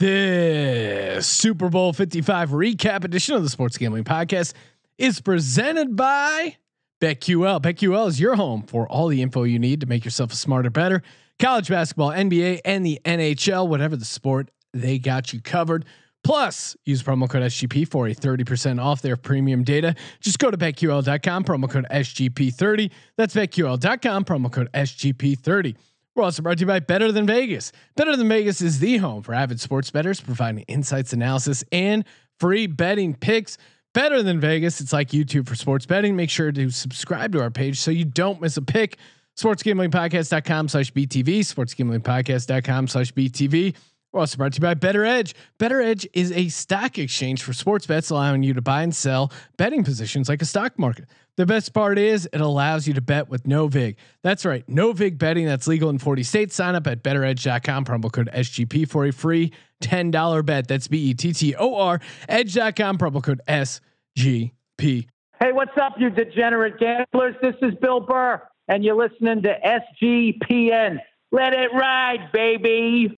[0.00, 4.54] This Super Bowl 55 recap edition of the Sports Gambling Podcast
[4.96, 6.56] is presented by
[7.02, 7.60] BetQL.
[7.60, 10.70] BetQL is your home for all the info you need to make yourself a smarter,
[10.70, 11.02] better.
[11.38, 15.84] College basketball, NBA, and the NHL, whatever the sport, they got you covered.
[16.24, 19.94] Plus, use promo code SGP for a 30% off their premium data.
[20.22, 22.90] Just go to betql.com, promo code SGP30.
[23.18, 25.76] That's betql.com, promo code SGP30.
[26.14, 27.72] We're also brought to you by Better Than Vegas.
[27.96, 32.04] Better Than Vegas is the home for avid sports bettors, providing insights, analysis, and
[32.38, 33.58] free betting picks.
[33.94, 36.16] Better Than Vegas, it's like YouTube for sports betting.
[36.16, 38.98] Make sure to subscribe to our page so you don't miss a pick.
[39.38, 43.74] SportsGamblingPodcast.com slash BTV, SportsGamblingPodcast.com slash BTV.
[44.12, 45.34] We're also brought to you by Bettor Edge.
[45.58, 49.32] Bettor Edge is a stock exchange for sports bets, allowing you to buy and sell
[49.56, 51.08] betting positions like a stock market.
[51.40, 53.96] The best part is it allows you to bet with no VIG.
[54.22, 56.54] That's right, no VIG betting that's legal in 40 states.
[56.54, 59.50] Sign up at bettoredge.com, promo code SGP for a free
[59.82, 60.68] $10 bet.
[60.68, 61.98] That's B E T T O R,
[62.28, 64.52] edge.com, promo code SGP.
[64.76, 67.36] Hey, what's up, you degenerate gamblers?
[67.40, 70.98] This is Bill Burr, and you're listening to SGPN.
[71.32, 73.16] Let it ride, baby.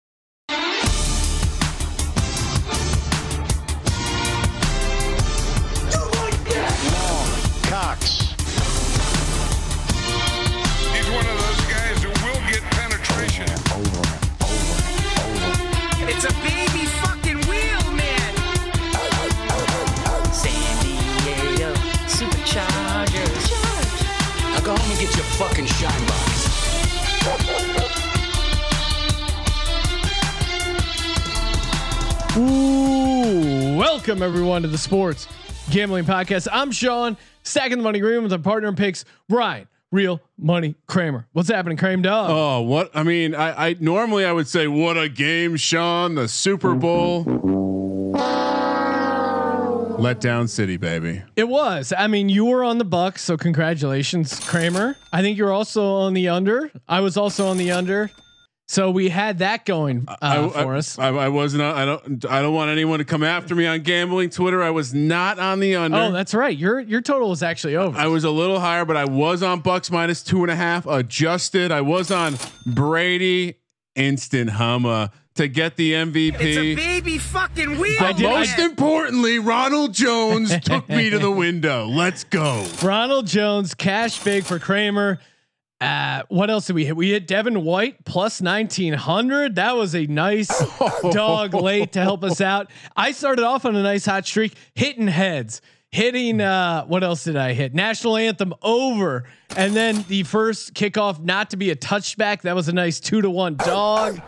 [34.12, 35.26] Welcome everyone to the Sports
[35.70, 36.46] Gambling Podcast.
[36.52, 41.28] I'm Sean, stacking the money green with our partner in picks, Ryan, Real Money Kramer.
[41.32, 42.30] What's happening, Kramer Dog?
[42.30, 46.16] Oh, what I mean, I, I normally I would say what a game, Sean.
[46.16, 47.24] The Super Bowl.
[49.98, 51.22] Let down city, baby.
[51.38, 51.94] It was.
[51.98, 54.98] I mean, you were on the Bucks, so congratulations, Kramer.
[55.14, 56.70] I think you're also on the under.
[56.90, 58.12] I was also on the under.
[58.72, 60.98] So we had that going uh, I, for I, us.
[60.98, 61.62] I, I wasn't.
[61.62, 62.26] I don't.
[62.26, 64.64] I don't want anyone to come after me on gambling Twitter.
[64.64, 65.98] I was not on the under.
[65.98, 66.58] oh, that's right.
[66.58, 68.00] Your your total was actually over.
[68.00, 70.88] I was a little higher, but I was on Bucks minus two and a half
[70.88, 71.74] adjusted.
[71.74, 73.56] I was on Brady
[73.96, 76.40] instant hummer to get the MVP.
[76.40, 77.98] It's a baby fucking wheel.
[78.00, 81.88] But did- I Most importantly, Ronald Jones took me to the window.
[81.88, 82.66] Let's go.
[82.82, 85.20] Ronald Jones, cash big for Kramer.
[85.82, 86.96] Uh, what else did we hit?
[86.96, 89.56] We hit Devin White plus 1900.
[89.56, 90.48] That was a nice
[91.12, 92.70] dog late to help us out.
[92.96, 95.60] I started off on a nice hot streak, hitting heads,
[95.90, 97.74] hitting, uh, what else did I hit?
[97.74, 99.24] National anthem over.
[99.58, 102.42] And then the first kickoff, not to be a touchback.
[102.44, 104.22] That was a nice two to one dog.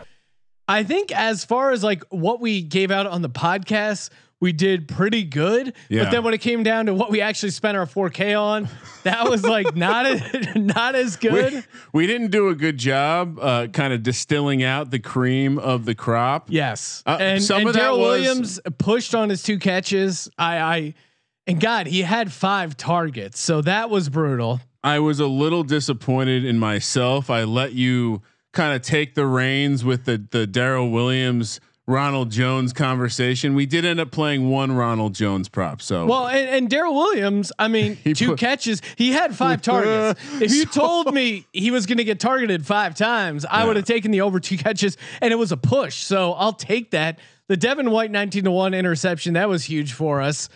[0.67, 4.09] I think as far as like what we gave out on the podcast,
[4.43, 5.73] we did pretty good.
[5.87, 6.03] Yeah.
[6.03, 8.67] But then when it came down to what we actually spent our 4K on,
[9.03, 11.53] that was like not as, not as good.
[11.53, 11.63] We,
[12.01, 15.95] we didn't do a good job, uh, kind of distilling out the cream of the
[15.95, 16.47] crop.
[16.49, 20.29] yes, Uh, and some and of was- Williams pushed on his two catches.
[20.37, 20.93] I, I,
[21.47, 24.59] and God, he had five targets, so that was brutal.
[24.83, 27.29] I was a little disappointed in myself.
[27.29, 28.21] I let you
[28.51, 31.61] kind of take the reins with the the Darrel Williams.
[31.85, 33.55] Ronald Jones conversation.
[33.55, 35.81] We did end up playing one Ronald Jones prop.
[35.81, 38.81] So Well, and, and Darrel Williams, I mean, two put- catches.
[38.95, 40.19] He had five targets.
[40.41, 43.85] If you told me he was going to get targeted five times, I would have
[43.85, 45.95] taken the over two catches, and it was a push.
[46.03, 47.19] So I'll take that.
[47.49, 50.47] The Devin White nineteen to one interception that was huge for us.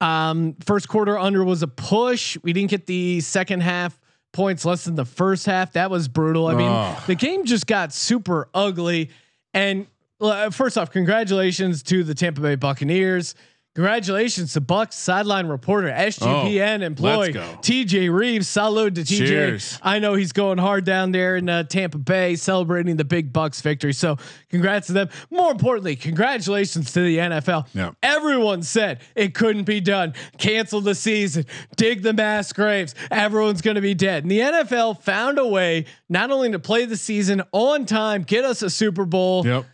[0.00, 2.38] Um, first quarter under was a push.
[2.44, 3.98] We didn't get the second half
[4.32, 5.72] points less than the first half.
[5.72, 6.46] That was brutal.
[6.46, 7.02] I mean, Oh.
[7.08, 9.10] the game just got super ugly.
[9.52, 9.88] And
[10.20, 13.34] uh, first off, congratulations to the Tampa Bay Buccaneers.
[13.76, 17.32] Congratulations to Bucks sideline reporter, SGPN Oh, employee.
[17.32, 18.48] TJ Reeves.
[18.48, 19.26] Salute to TJ.
[19.28, 19.78] Cheers.
[19.80, 23.60] I know he's going hard down there in uh, Tampa Bay, celebrating the big Bucks
[23.60, 23.92] victory.
[23.92, 24.16] So,
[24.48, 25.08] congrats to them.
[25.30, 27.68] More importantly, congratulations to the NFL.
[27.72, 27.92] Yeah.
[28.02, 30.14] Everyone said it couldn't be done.
[30.36, 31.46] Cancel the season.
[31.76, 32.96] Dig the mass graves.
[33.12, 34.24] Everyone's going to be dead.
[34.24, 38.44] And the NFL found a way not only to play the season on time, get
[38.44, 39.46] us a Super Bowl.
[39.46, 39.64] Yep.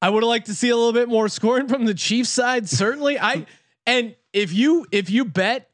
[0.00, 2.68] I would have liked to see a little bit more scoring from the Chiefs side.
[2.68, 3.46] Certainly, I
[3.86, 5.70] and if you if you bet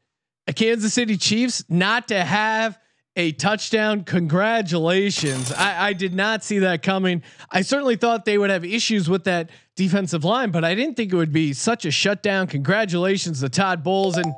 [0.47, 2.79] a Kansas City Chiefs not to have
[3.15, 5.51] a touchdown, congratulations.
[5.53, 7.23] I, I did not see that coming.
[7.49, 11.13] I certainly thought they would have issues with that defensive line, but I didn't think
[11.13, 12.47] it would be such a shutdown.
[12.47, 14.33] Congratulations to Todd Bowles and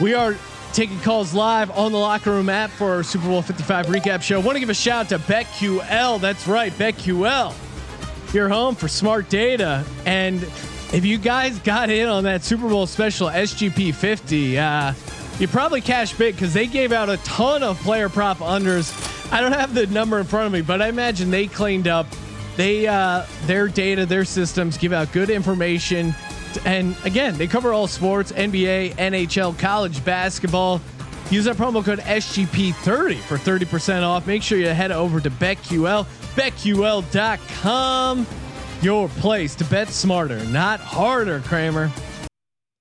[0.00, 0.36] we are
[0.72, 4.40] taking calls live on the locker room app for our Super Bowl 55 recap show.
[4.40, 6.20] Want to give a shout out to BetQL.
[6.20, 7.67] That's right, BetQL.
[8.32, 9.84] Your home for smart data.
[10.06, 10.42] And
[10.92, 14.94] if you guys got in on that Super Bowl special SGP 50, uh,
[15.38, 18.92] you probably cashed big because they gave out a ton of player prop unders.
[19.32, 22.06] I don't have the number in front of me, but I imagine they cleaned up.
[22.56, 26.12] They uh, their data, their systems give out good information,
[26.64, 30.80] and again, they cover all sports: NBA, NHL, college basketball.
[31.30, 34.26] Use our promo code SGP30 for 30% off.
[34.26, 36.06] Make sure you head over to BetQL,
[36.38, 38.26] BetQL.com,
[38.82, 41.90] your place to bet smarter, not harder, Kramer.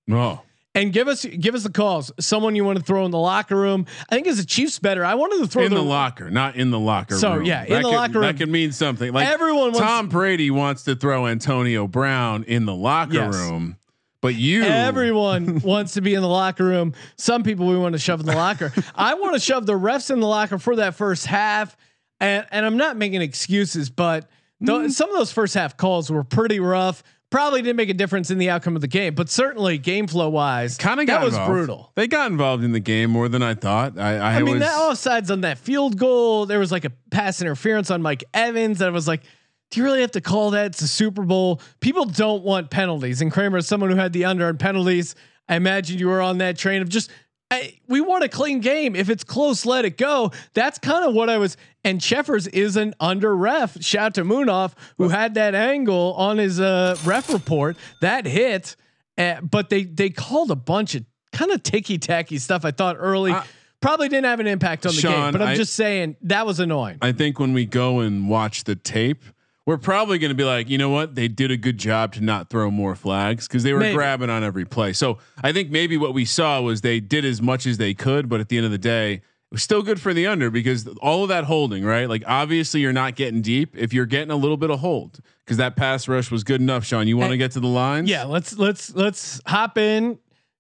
[0.06, 0.42] No.
[0.76, 2.12] And give us give us the calls.
[2.20, 3.88] Someone you want to throw in the locker room.
[4.12, 6.70] I think as a Chiefs better, I wanted to throw in the locker, not in
[6.70, 7.46] the locker So, room.
[7.46, 8.22] yeah, in That the could- locker room.
[8.22, 9.12] That could mean something.
[9.12, 13.34] Like Everyone wants- Tom Brady wants to throw Antonio Brown in the locker Yes.
[13.34, 13.78] room,
[14.22, 16.94] but you, Everyone wants to be in the locker room.
[17.18, 18.72] Some people we want to shove in the locker.
[18.94, 21.76] I want to shove the refs in the locker for that first half.
[22.20, 24.30] And and I'm not making excuses, but
[24.66, 24.92] th- Mm.
[24.92, 27.04] some of those first half calls were pretty rough.
[27.30, 30.30] Probably didn't make a difference in the outcome of the game, but certainly game flow
[30.30, 31.52] wise, kind of that was involved.
[31.52, 31.92] brutal.
[31.96, 34.00] They got involved in the game more than I thought.
[34.00, 34.60] I, I, I mean, was.
[34.62, 36.46] that offsides on that field goal.
[36.46, 38.80] There was like a pass interference on Mike Evans.
[38.80, 39.24] That was like,
[39.72, 40.68] do you really have to call that?
[40.68, 41.60] It's a Super Bowl.
[41.82, 43.22] People don't want penalties.
[43.22, 45.14] And Kramer is someone who had the under on penalties.
[45.50, 47.12] I imagine you were on that train of just,
[47.50, 48.96] I, we want a clean game.
[48.96, 50.32] If it's close, let it go.
[50.54, 51.56] That's kind of what I was.
[51.84, 53.82] And Cheffers is an under ref.
[53.82, 58.76] Shout to Munaf who had that angle on his uh, ref report that hit.
[59.18, 62.66] Uh, but they they called a bunch of kind of ticky tacky stuff.
[62.66, 63.32] I thought early.
[63.32, 63.46] I-
[63.80, 66.60] Probably didn't have an impact on the game, but I'm I- just saying that was
[66.60, 66.98] annoying.
[67.00, 69.24] I think when we go and watch the tape,
[69.68, 71.16] we're probably going to be like, you know what?
[71.16, 73.96] They did a good job to not throw more flags because they were Maybe.
[73.96, 74.94] grabbing on every play.
[74.94, 78.30] So I think maybe what we saw was they did as much as they could,
[78.30, 79.22] but at the end of the day, it
[79.52, 82.08] was still good for the under because all of that holding, right?
[82.08, 85.58] Like obviously you're not getting deep if you're getting a little bit of hold because
[85.58, 86.86] that pass rush was good enough.
[86.86, 88.10] Sean, you want to get to the lines?
[88.10, 90.18] yeah, let's let's let's hop in.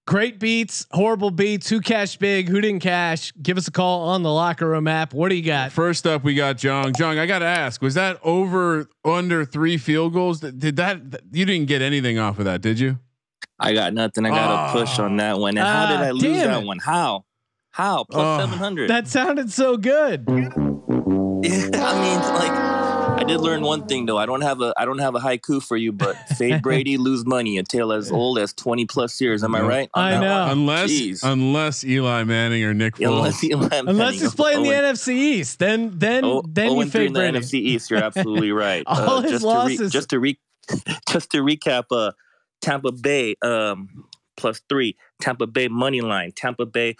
[0.07, 1.67] Great beats, horrible beats.
[1.67, 2.47] Who cashed big?
[2.47, 3.33] Who didn't cash?
[3.41, 5.13] Give us a call on the locker room app.
[5.13, 5.73] What do you got?
[5.73, 6.93] First up, we got Jong.
[6.97, 10.39] Jong, I got to ask, was that over under three field goals?
[10.39, 11.01] Did that,
[11.33, 12.99] you didn't get anything off of that, did you?
[13.59, 14.25] I got nothing.
[14.25, 15.57] I got a push on that one.
[15.57, 16.65] And how did Ah, I lose that it.
[16.65, 16.79] one?
[16.79, 17.25] How?
[17.71, 18.05] How?
[18.05, 18.89] Plus Oh, 700.
[18.89, 20.23] That sounded so good.
[20.29, 20.49] Yeah,
[21.83, 22.86] I mean, like,
[23.17, 24.17] I did learn one thing though.
[24.17, 27.25] I don't have a I don't have a haiku for you, but fade Brady, lose
[27.25, 29.43] money, a tale as old as twenty plus years.
[29.43, 29.89] Am I right?
[29.93, 30.29] I know.
[30.41, 30.49] one?
[30.51, 31.19] unless Jeez.
[31.23, 33.07] unless Eli Manning or Nick Foles.
[33.07, 36.99] Unless, Eli Unless he's playing the NFC East, then then Oh, then you Owen three
[37.01, 37.39] fade in the Brady.
[37.39, 37.89] NFC East.
[37.91, 38.83] You're absolutely right.
[38.85, 40.39] All his just losses- To re- just to re-
[41.09, 42.11] just to recap, uh,
[42.61, 44.05] Tampa Bay um,
[44.35, 46.95] plus three, Tampa Bay money line, Tampa Bay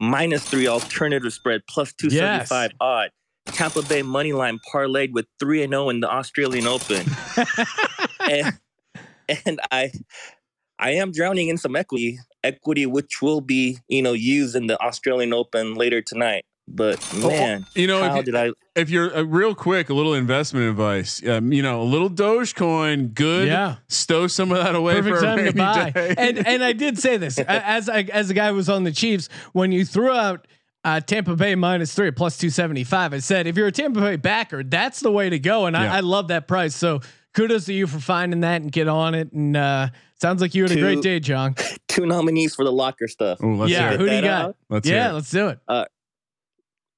[0.00, 3.10] minus three alternative spread plus two seventy five odd.
[3.52, 7.06] Tampa Bay money line parlayed with three and zero in the Australian Open,
[8.30, 8.58] and,
[9.46, 9.92] and I
[10.78, 14.80] I am drowning in some equity, equity which will be you know used in the
[14.82, 16.44] Australian Open later tonight.
[16.68, 18.52] But man, you know, how if, you, did I?
[18.76, 21.24] if you're uh, real quick, a little investment advice.
[21.26, 23.48] Um, you know, a little Dogecoin, good.
[23.48, 23.76] Yeah.
[23.88, 25.90] Stow some of that away Perfect for a time to rainy buy.
[25.90, 26.14] day.
[26.16, 28.92] And and I did say this as I, as a guy who was on the
[28.92, 30.46] Chiefs when you threw out
[30.84, 33.12] uh, Tampa Bay minus three plus two seventy five.
[33.14, 35.92] I said if you're a Tampa Bay backer, that's the way to go, and Yeah.
[35.92, 36.74] I, I love that price.
[36.74, 37.00] So
[37.34, 39.32] kudos to you for finding that and get on it.
[39.32, 39.88] And uh,
[40.20, 41.54] sounds like you had a great day, John.
[41.88, 43.42] two nominees for the locker stuff.
[43.42, 44.42] Ooh, let's yeah, hear who do you got?
[44.44, 44.56] out.
[44.68, 45.12] Let's yeah, it.
[45.14, 45.58] let's do it.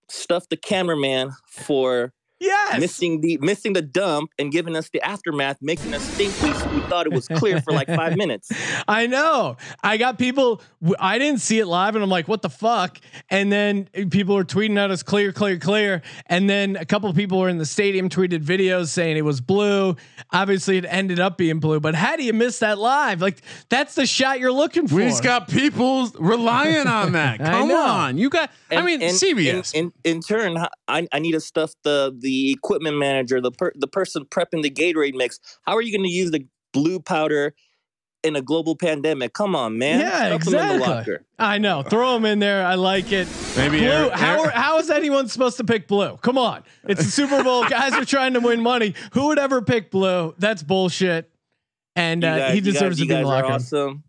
[0.08, 2.80] Stuff the cameraman for Yes.
[2.80, 6.80] missing the missing the dump and giving us the aftermath, making us think we, we
[6.88, 8.50] thought it was clear for like five minutes.
[8.88, 9.56] I know.
[9.82, 10.60] I got people.
[10.98, 12.98] I didn't see it live, and I'm like, "What the fuck?"
[13.30, 17.08] And then eh, people were tweeting at us, "Clear, clear, clear." And then a couple
[17.08, 19.96] of people were in the stadium tweeted videos saying it was blue.
[20.32, 21.80] Obviously, it ended up being blue.
[21.80, 23.22] But how do you miss that live?
[23.22, 24.96] Like that's the shot you're looking for.
[24.96, 27.38] We just got people relying on that.
[27.38, 28.50] Come on, you got.
[28.70, 29.72] I mean, and- CBS.
[29.72, 30.56] In, in, in turn,
[30.88, 35.14] I need to stuff the the equipment manager, the per, the person prepping the Gatorade
[35.14, 35.38] mix.
[35.62, 37.54] How are you going to use the blue powder
[38.22, 39.34] in a global pandemic?
[39.34, 40.00] Come on, man.
[40.00, 40.94] Yeah, Stuff 'em in the exactly.
[41.12, 41.24] locker.
[41.38, 41.82] I know.
[41.82, 42.64] Throw them in there.
[42.64, 43.28] I like it.
[43.56, 43.88] Maybe blue.
[43.88, 46.16] Aaron- how Aaron- are, how is anyone supposed to pick blue?
[46.18, 47.64] Come on, it's the Super Bowl.
[47.68, 48.94] Guys are trying to win money.
[49.12, 50.34] Who would ever pick blue?
[50.38, 51.30] That's bullshit.
[51.96, 54.03] And uh, guys- he you guys- deserves to be in the guys locker awesome.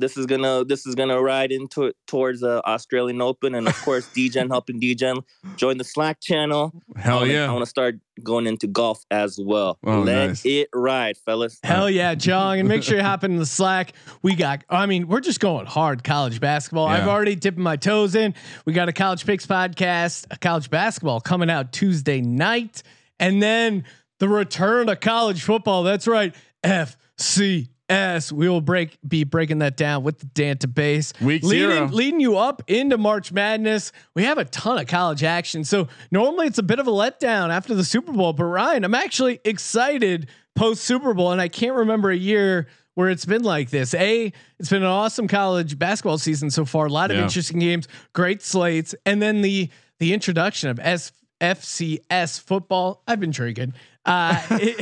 [0.00, 4.06] This is gonna this is gonna ride into towards uh, Australian Open, and of course,
[4.14, 5.22] DGen helping DGen
[5.56, 6.72] join the Slack channel.
[6.96, 7.48] Hell I wanna, yeah.
[7.48, 9.78] I want to start going into golf as well.
[9.84, 10.44] Oh, Let nice.
[10.44, 11.58] it ride, fellas.
[11.62, 12.58] Hell yeah, John.
[12.58, 13.92] And make sure you hop in the Slack.
[14.22, 16.86] We got, I mean, we're just going hard college basketball.
[16.86, 18.34] I've already dipping my toes in.
[18.64, 22.82] We got a college picks podcast, a college basketball coming out Tuesday night.
[23.18, 23.84] And then
[24.18, 25.82] the return of college football.
[25.82, 26.34] That's right.
[26.62, 27.68] FCS.
[27.90, 31.18] We will break be breaking that down with the database.
[31.20, 31.86] Week leading, zero.
[31.88, 33.90] leading you up into March Madness.
[34.14, 35.64] We have a ton of college action.
[35.64, 38.94] So normally it's a bit of a letdown after the Super Bowl, but Ryan, I'm
[38.94, 43.70] actually excited post Super Bowl, and I can't remember a year where it's been like
[43.70, 43.94] this.
[43.94, 46.86] A, it's been an awesome college basketball season so far.
[46.86, 47.22] A lot of Yeah.
[47.24, 49.68] interesting games, great slates, and then the
[49.98, 53.02] the introduction of S FCS football.
[53.06, 53.74] I've been drinking.
[54.06, 54.76] Uh, it-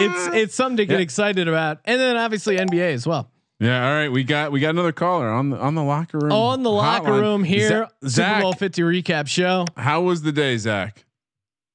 [0.00, 1.02] it's it's something to get Yeah.
[1.02, 3.30] excited about, and then obviously NBA as well.
[3.60, 3.84] Yeah.
[3.88, 4.08] All right.
[4.08, 6.30] We got we got another caller on the on the locker room.
[6.32, 7.20] On the locker hotline.
[7.20, 9.64] room here, Za- Super Zach, Bowl Fifty recap show.
[9.76, 11.04] how was the day, Zach?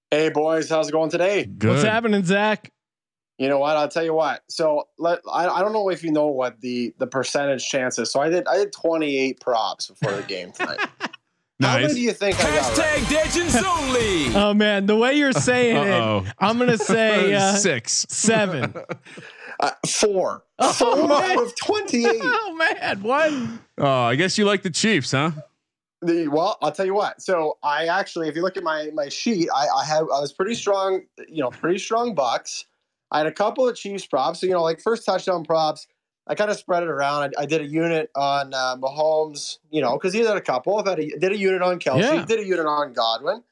[0.09, 1.43] Hey boys, how's it going today?
[1.45, 1.71] Good.
[1.71, 2.71] What's happening, Zach?
[3.39, 3.75] You know what?
[3.75, 4.41] I'll tell you what.
[4.47, 8.09] So let I, I don't know if you know what the the percentage chances.
[8.11, 10.79] So I did I did 28 props before the game tonight.
[11.62, 13.12] How many do you think I got right?
[13.12, 14.24] Legends only.
[14.36, 16.24] Oh man, the way you're saying Uh-oh.
[16.25, 18.05] it, I'm gonna say uh, Six.
[18.10, 18.74] seven.
[19.60, 20.43] Uh, four.
[20.60, 21.38] Oh, Four man.
[21.38, 22.19] out of 28.
[22.24, 23.31] oh man, what?
[23.77, 25.31] Oh, I guess you like the Chiefs, huh?
[26.01, 27.22] The, well, I'll tell you what.
[27.22, 30.33] So I actually, if you look at my my sheet, I, I have I was
[30.33, 31.03] pretty strong.
[31.29, 32.65] You know, pretty strong bucks.
[33.12, 34.41] I had a couple of Chiefs props.
[34.41, 35.88] So you know, like first touchdown props.
[36.27, 37.33] I kind of spread it around.
[37.37, 39.57] I, I did a unit on uh, Mahomes.
[39.71, 40.77] You know, because he had a couple.
[40.85, 41.99] I had a, did a unit on Kelce.
[42.01, 42.25] Yeah.
[42.25, 43.43] Did a unit on Godwin.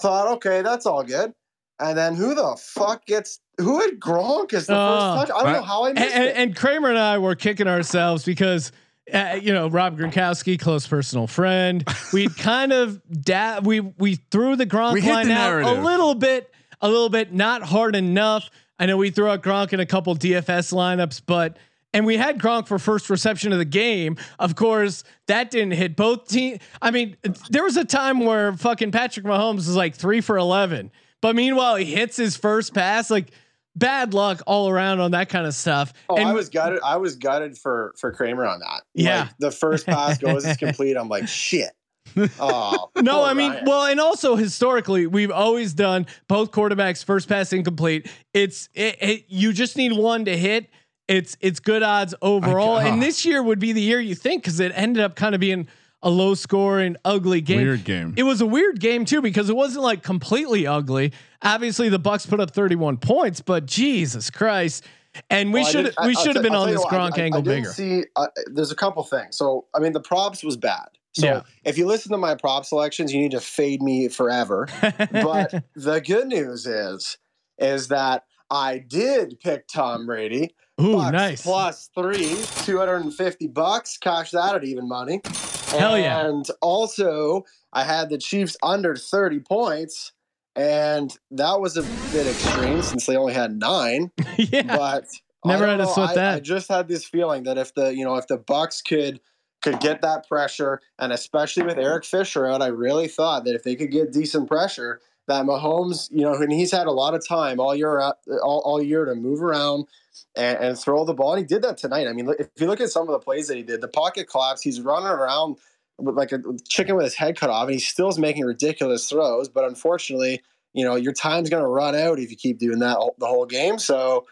[0.00, 1.32] Thought, okay, that's all good.
[1.80, 5.16] And then who the fuck gets who had Gronk as the Oh.
[5.16, 5.36] first touch?
[5.40, 6.36] I don't know how I And, missed and, it.
[6.36, 8.72] and Kramer and I were kicking ourselves because.
[9.10, 11.82] Uh, you know Rob Gronkowski, close personal friend.
[12.12, 16.14] We kind of da- we we threw the Gronk We line the out a little
[16.14, 18.50] bit, a little bit, not hard enough.
[18.78, 21.56] I know we threw out Gronk in a couple DFS lineups, but
[21.92, 24.16] and we had Gronk for first reception of the game.
[24.38, 26.60] Of course, that didn't hit both teams.
[26.82, 27.16] I mean,
[27.50, 30.90] there was a time where fucking Patrick Mahomes was like three for eleven,
[31.20, 33.10] but meanwhile he hits his first pass.
[33.10, 33.30] Like
[33.74, 35.92] bad luck all around on that kind of stuff.
[36.08, 36.80] Oh, and I was gutted.
[36.84, 38.82] I was gutted for for Kramer on that.
[38.94, 39.20] Yeah.
[39.20, 40.96] Like, the first pass goes is complete.
[40.96, 41.70] I'm like, shit.
[42.40, 43.64] Oh No, I mean, Ryan.
[43.66, 48.10] well, and also historically, we've always done both quarterbacks first pass incomplete.
[48.32, 50.70] It's it, it, you just need one to hit.
[51.08, 52.76] It's it's good odds overall.
[52.76, 53.04] I- and ah.
[53.04, 55.66] this year would be the year you think because it ended up kind of being
[56.02, 57.62] a low scoring, ugly game.
[57.62, 58.14] Weird game.
[58.16, 61.12] It was a weird game too because it wasn't like completely ugly.
[61.42, 64.84] Obviously, the Bucks put up 31 points, but Jesus Christ.
[65.30, 67.24] And we Well, should we should have been on this what, I- Gronk I- I
[67.24, 67.72] angle didn't bigger.
[67.72, 69.36] See, uh, there's a couple things.
[69.36, 70.88] So, I mean, the props was bad.
[71.14, 71.42] So, Yeah.
[71.64, 74.68] if you listen to my prop selections, you need to fade me forever.
[75.10, 77.16] but the good news is,
[77.58, 80.54] is that I did pick Tom Brady.
[80.80, 81.42] Ooh, Bucks nice.
[81.42, 83.98] Plus three, 250 bucks.
[83.98, 85.20] Cash that at even money.
[85.68, 86.26] Hell yeah.
[86.26, 90.12] And also, I had the Chiefs under 30 points.
[90.56, 91.82] And that was a
[92.12, 94.10] bit extreme since they only had nine.
[94.36, 94.76] yeah.
[94.76, 95.04] But
[95.44, 96.34] Never had to sweat that.
[96.34, 99.20] I just had this feeling that if the you know if the Bucks could
[99.62, 103.62] could get that pressure, and especially with Eric Fisher out, I really thought that if
[103.62, 107.26] they could get decent pressure, that Mahomes, you know, and he's had a lot of
[107.26, 109.86] time all year out- all, all year to move around
[110.34, 111.34] and, and throw the ball.
[111.34, 112.08] And he did that tonight.
[112.08, 113.88] I mean, look- if you look at some of the plays that he did, the
[113.88, 115.56] pocket collapse, he's running around
[115.98, 119.08] with like a chicken with his head cut off, and he still is making ridiculous
[119.08, 119.48] throws.
[119.48, 120.42] But unfortunately,
[120.74, 123.26] you know, your time's going to run out if you keep doing that all- the
[123.26, 123.78] whole game.
[123.78, 124.26] So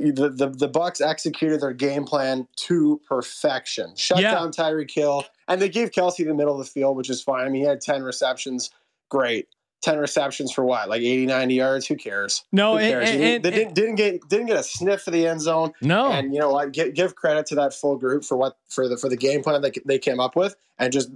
[0.00, 3.94] the, the the Bucks executed their game plan to perfection.
[3.96, 4.30] Shut Yeah.
[4.34, 7.44] down Tyreek Hill, and they gave Kelce the middle of the field, which is fine.
[7.44, 8.70] I mean, he had ten receptions,
[9.08, 9.48] great.
[9.82, 11.86] Ten receptions for what, like 80, 90 yards?
[11.86, 12.44] Who cares?
[12.52, 13.08] no, Who cares?
[13.10, 15.72] and- and- they didn't, didn't get didn't get a sniff of the end zone.
[15.80, 16.10] no.
[16.12, 16.72] And you know what?
[16.72, 19.62] Give, give credit to that full group for what for the for the game plan
[19.62, 21.10] that they came up with, and just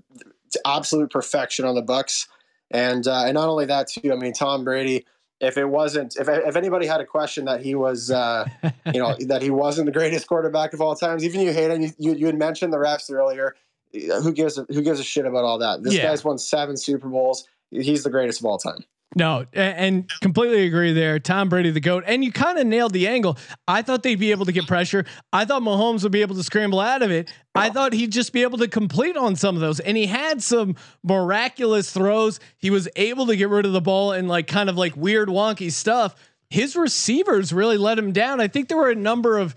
[0.64, 2.28] absolute perfection on the Bucks.
[2.71, 4.12] And uh, and not only that too.
[4.12, 5.06] I mean, Tom Brady.
[5.40, 8.47] If it wasn't, if if anybody had a question that he was, uh,
[8.94, 11.83] you know, that he wasn't the greatest quarterback of all times, even you hate him.
[11.83, 13.54] You, you, you had mentioned the refs earlier.
[13.92, 15.83] Who gives a, who gives a shit about all that?
[15.83, 16.04] This Yeah.
[16.04, 17.47] guy's won seven Super Bowls.
[17.71, 18.85] He's the greatest of all time.
[19.16, 21.21] No, and completely agree there.
[21.21, 23.38] Tom Brady, the goat, and you kind of nailed the angle.
[23.68, 25.04] I thought they'd be able to get pressure.
[25.33, 27.33] I thought Mahomes would be able to scramble out of it.
[27.54, 30.42] I thought he'd just be able to complete on some of those, and he had
[30.42, 32.40] some miraculous throws.
[32.59, 35.28] He was able to get rid of the ball and like kind of like weird
[35.28, 36.16] wonky stuff.
[36.50, 38.40] His receivers really let him down.
[38.40, 39.54] I think there were a number of.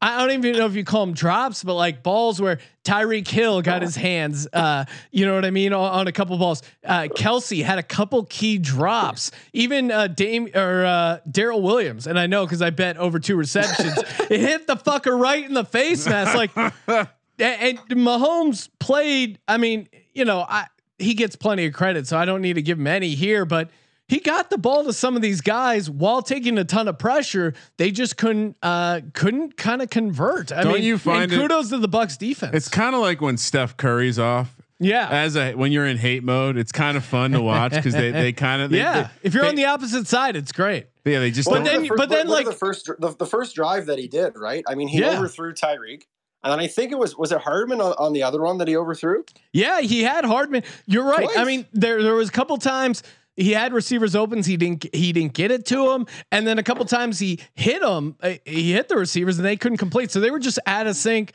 [0.00, 3.62] I don't even know if you call them drops, but like balls where Tyreek Hill
[3.62, 6.62] got his hands, uh, you know what I mean, on, on a couple balls.
[6.84, 9.30] Uh, Kelce had a couple key drops.
[9.54, 13.36] Even uh, Dame or uh, Darrel Williams, and I know because I bet over two
[13.36, 13.96] receptions,
[14.30, 16.34] it hit the fucker right in the face mask.
[16.34, 19.38] Like, and, and Mahomes played.
[19.48, 20.66] I mean, you know, I
[20.98, 23.70] he gets plenty of credit, so I don't need to give him any here, but
[24.08, 27.54] he got the ball to some of these guys while taking a ton of pressure.
[27.76, 30.52] They just couldn't uh couldn't kind of convert.
[30.52, 32.54] I Don't mean, you find and it- kudos to the Bucks defense.
[32.54, 34.54] It's kind of like when Steph Curry's off.
[34.78, 35.08] yeah.
[35.10, 38.10] As a when you're in hate mode, it's kind of fun to watch because they
[38.10, 40.86] they kind of yeah, if you're on the opposite side, it's great.
[41.04, 43.54] yeah they just But then- the fir- but then, like- the first the, the first
[43.56, 44.62] drive that he did, right?
[44.68, 45.16] I mean, he Yeah.
[45.18, 46.02] overthrew Tyreek,
[46.44, 48.68] and then I think it was was it Hardman on, on the other one that
[48.68, 49.24] he overthrew.
[49.52, 50.62] Yeah, he had Hardman.
[50.86, 51.28] You're right.
[51.36, 53.02] I mean, there there was a couple times
[53.36, 54.46] he had receivers opens.
[54.46, 57.82] He didn't he didn't get it to him, and then a couple times he hit
[57.82, 58.16] them.
[58.22, 60.10] Uh, he hit the receivers and they couldn't complete.
[60.10, 61.32] So they were just out of sync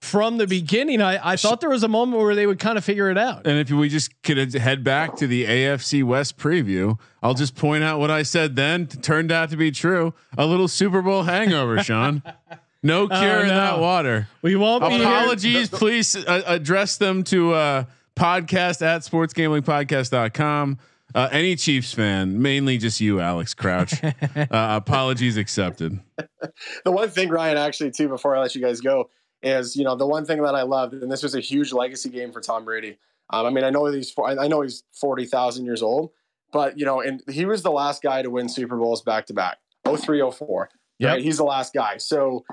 [0.00, 1.02] from the beginning.
[1.02, 3.46] I I thought there was a moment where they would kind of figure it out.
[3.46, 7.84] And if we just could head back to the AFC West preview, I'll just point
[7.84, 10.14] out what I said then turned out to be true.
[10.38, 12.22] A little Super Bowl hangover, Sean.
[12.82, 14.28] No cure in that water.
[14.40, 14.82] We won't.
[14.82, 17.84] Apologies, please uh, address them to uh,
[18.16, 20.78] podcast at sportsgamblingpodcast.com.
[21.14, 24.02] Uh, any Chiefs fan, mainly just you, Alex Crouch.
[24.04, 26.00] uh, apologies accepted.
[26.84, 29.10] The one thing, Ryan, actually, too, before I let you guys go,
[29.42, 32.10] is you know the one thing that I loved, and this was a huge legacy
[32.10, 32.98] game for Tom Brady.
[33.30, 36.10] Um, I mean, I know he's fo- I know he's forty thousand years old,
[36.52, 39.34] but you know, and he was the last guy to win Super Bowls back to
[39.34, 39.58] back.
[39.86, 40.70] 03, 04.
[40.98, 41.08] Yep.
[41.08, 41.22] Right?
[41.22, 41.96] He's the last guy.
[41.96, 42.44] So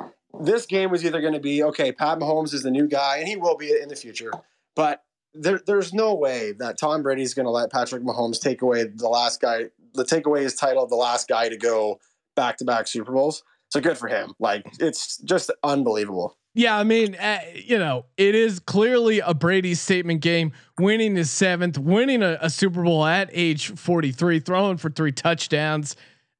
[0.41, 1.91] this game was either going to be okay.
[1.91, 4.31] Pat Mahomes is the new guy, and he will be in the future.
[4.75, 5.03] But
[5.39, 9.09] there, there's no way that Tom Brady's going to let Patrick Mahomes take away the
[9.09, 11.99] last guy, the take away his title the last guy to go
[12.35, 13.43] back to back Super Bowls.
[13.69, 14.33] So good for him.
[14.39, 16.37] Like it's just unbelievable.
[16.53, 20.53] Yeah, I mean, uh, you know, it is clearly a Brady statement game.
[20.79, 25.95] Winning his seventh, winning a, a Super Bowl at age 43, throwing for three touchdowns.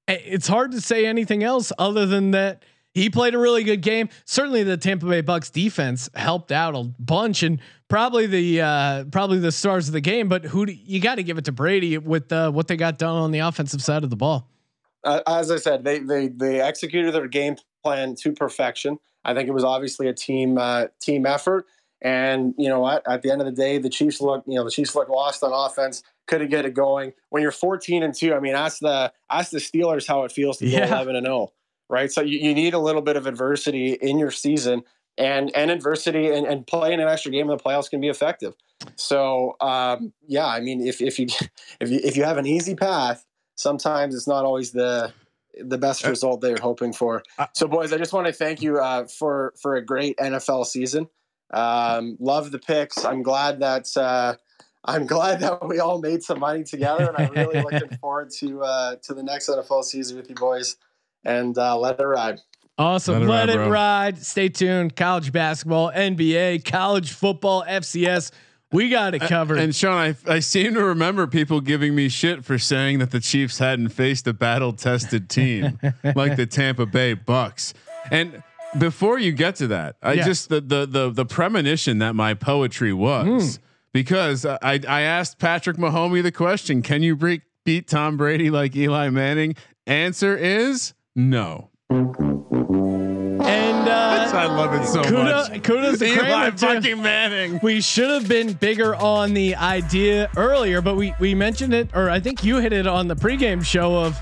[0.08, 2.64] Uh, It's hard to say anything else other than that
[2.98, 4.10] he played a really good game.
[4.26, 9.40] Certainly, the Tampa Bay Bucks defense helped out a bunch, and probably the uh, probably
[9.40, 10.28] the stars of the game.
[10.30, 12.98] But who do, you got to give it to Brady with uh, what they got
[12.98, 14.50] done on the offensive side of the ball?
[15.04, 18.98] uh, as I said, they they they executed their game plan to perfection.
[19.24, 21.66] I think it was obviously a team uh, team effort.
[22.02, 23.02] And you know what?
[23.10, 25.44] At the end of the day, the Chiefs look you know the Chiefs look lost
[25.44, 26.04] on offense.
[26.28, 27.14] Couldn't get it going.
[27.30, 30.58] When you're 14 and two, I mean, ask the ask the Steelers how it feels
[30.58, 30.88] to go Yeah.
[30.88, 31.54] 11 and 0,
[31.90, 32.12] right?
[32.12, 34.84] So you, you need a little bit of adversity in your season,
[35.18, 38.54] and and adversity and, and playing an extra game in the playoffs can be effective.
[38.96, 41.28] So um, yeah, I mean, if if you
[41.80, 45.14] if you if you have an easy path, sometimes it's not always the
[45.60, 47.24] the best Uh, result they're hoping for.
[47.54, 51.08] So, boys, I just want to thank you uh, for for a great NFL season.
[51.54, 53.06] Um, love the picks.
[53.06, 54.36] I'm glad that uh,
[54.86, 58.64] I'm glad that we all made some money together, and I'm really looking forward to
[58.64, 60.78] uh, to the next NFL season with you boys.
[61.26, 62.40] And uh, let it ride.
[62.78, 63.22] Awesome.
[63.26, 64.18] Let Let, it ride, it ride.
[64.20, 64.96] Stay tuned.
[64.96, 68.32] College basketball, NBA, college football, FCS.
[68.72, 69.60] We got it covered.
[69.60, 73.20] And Sean, I, I seem to remember people giving me shit for saying that the
[73.22, 75.80] Chiefs hadn't faced a battle tested team
[76.16, 77.74] like the Tampa Bay Bucks.
[78.12, 78.44] And
[78.78, 80.26] before you get to that, I Yeah.
[80.26, 83.60] just the, the the the premonition that my poetry was
[83.94, 88.76] because I I asked Patrick Mahomey the question, can you beat beat Tom Brady like
[88.76, 89.56] Eli Manning?
[89.88, 91.70] Answer is no.
[91.90, 95.64] and uh, I love it so kudos, much.
[95.64, 96.58] kudos to Eli Kramer too.
[96.58, 97.60] fucking Manning.
[97.64, 102.10] We should have been bigger on the idea earlier, but we we mentioned it, or
[102.10, 104.16] I think you hit it on the pregame show of,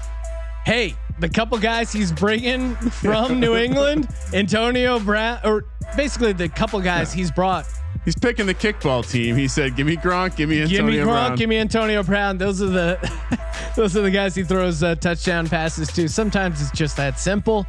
[0.65, 5.65] hey, the couple guys he's bringing from New England, Antonio Brown, or
[5.97, 7.65] basically the couple guys he's brought.
[8.05, 9.35] He's picking the kickball team.
[9.35, 10.87] He said, "Give me Gronk, give me Antonio Brown.
[10.87, 12.37] Give me Gronk, Brown." give me Antonio Brown.
[12.37, 13.39] Those are the
[13.75, 16.07] those are the guys he throws uh, touchdown passes to.
[16.07, 17.65] Sometimes it's just that simple.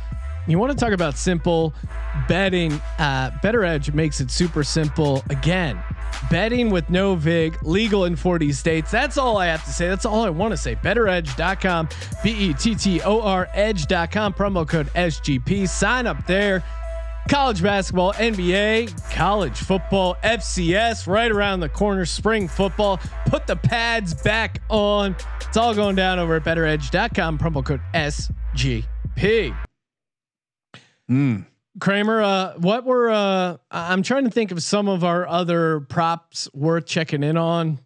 [0.48, 1.74] You want to talk about simple
[2.28, 2.72] betting?
[2.98, 5.24] Uh, Bettor Edge makes it super simple.
[5.28, 5.82] Again,
[6.30, 8.90] betting with no vig, legal in 40 states.
[8.92, 9.88] That's all I have to say.
[9.88, 10.76] That's all I want to say.
[10.76, 11.88] BettorEdge.com,
[12.22, 14.34] B E T T O R Edge.com.
[14.34, 15.68] Promo code SGP.
[15.68, 16.62] Sign up there
[17.28, 23.00] college basketball, NBA, college football, FCS, right around the corner, spring football.
[23.26, 25.16] Put the pads back on.
[25.40, 27.38] It's all going down over at bettoredge.com.
[27.38, 29.56] Promo code SGP.
[31.10, 31.46] Mm.
[31.78, 36.48] Kramer, uh, what were uh, I'm trying to think of some of our other props
[36.54, 37.80] worth checking in on.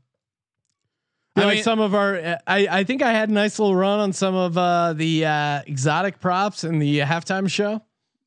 [1.37, 4.01] I like mean- some of our, I, I think I had a nice little run
[4.01, 7.83] on some of uh, the uh, exotic props in the halftime show.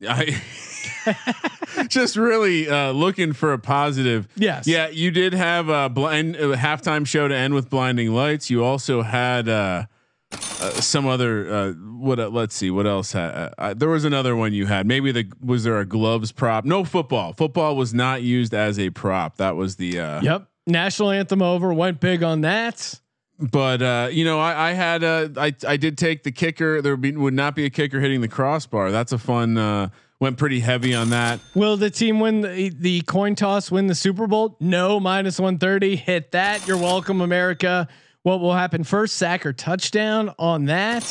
[0.08, 0.26] I
[1.88, 4.28] just really uh, looking for a positive.
[4.36, 4.68] Yes.
[4.68, 8.50] Yeah, you did have a blind uh, halftime show to end with blinding lights.
[8.50, 9.86] You also had uh,
[10.32, 10.38] uh,
[10.82, 12.20] some other uh, what?
[12.20, 13.12] Uh, let's see, what else?
[13.14, 14.86] Had, uh, there was another one you had.
[14.88, 16.66] Maybe the was there a gloves prop?
[16.66, 17.34] No football.
[17.34, 19.38] Football was not used as a prop.
[19.38, 20.00] That was the.
[20.00, 20.48] Uh, Yep.
[20.66, 21.74] National anthem over.
[21.74, 23.00] Went big on that.
[23.38, 26.82] but uh, you know, I, I had a, I, I did take the kicker.
[26.82, 28.90] There would, be, would not be a kicker hitting the crossbar.
[28.90, 29.58] That's a fun.
[29.58, 29.90] Uh,
[30.24, 31.42] went pretty heavy on that.
[31.54, 33.70] Will the team win the, the coin toss?
[33.70, 34.56] Win the Super Bowl?
[34.62, 35.98] No, minus one thirty.
[35.98, 36.66] Hit that.
[36.66, 37.90] You're welcome, America.
[38.24, 39.18] What will happen first?
[39.18, 41.04] Sack or touchdown on that?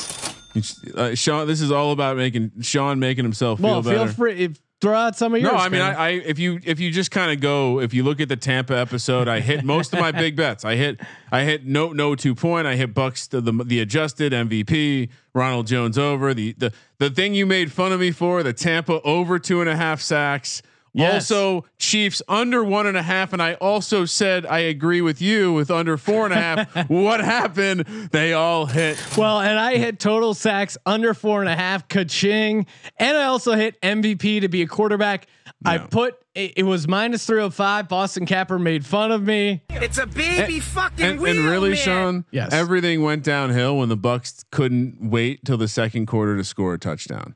[0.94, 4.06] Uh, Sean, this is all about making Sean making himself well, feel better.
[4.06, 4.54] feel free.
[4.82, 5.52] Throw out some of yours.
[5.52, 5.80] No, I mean.
[5.80, 8.34] I, I if you if you just kind of go, if you look at the
[8.34, 10.64] Tampa episode, I hit most of my big bets.
[10.64, 12.66] I hit I hit no no two point.
[12.66, 15.08] I hit Bucks to the the adjusted MVP.
[15.34, 19.00] Ronald Jones over the the the thing you made fun of me for the Tampa
[19.02, 20.62] over two and a half sacks.
[20.94, 21.30] Yes.
[21.30, 25.52] Also, Chiefs under one and a half, and I also said I agree with you
[25.52, 26.88] with under four and a half.
[26.90, 27.86] what happened?
[28.12, 28.98] They all hit.
[29.16, 32.66] Well, and I hit total sacks under four and a half, ka-ching.
[32.98, 35.26] And I also hit MVP to be a quarterback.
[35.64, 37.88] I put it, it was minus 305.
[37.88, 39.62] Boston Capper made fun of me.
[39.70, 41.78] It's a baby fucking And, wheel, and really, man.
[41.78, 42.52] Sean, Yes.
[42.52, 46.78] everything went downhill when the Bucks couldn't wait till the second quarter to score a
[46.78, 47.34] touchdown.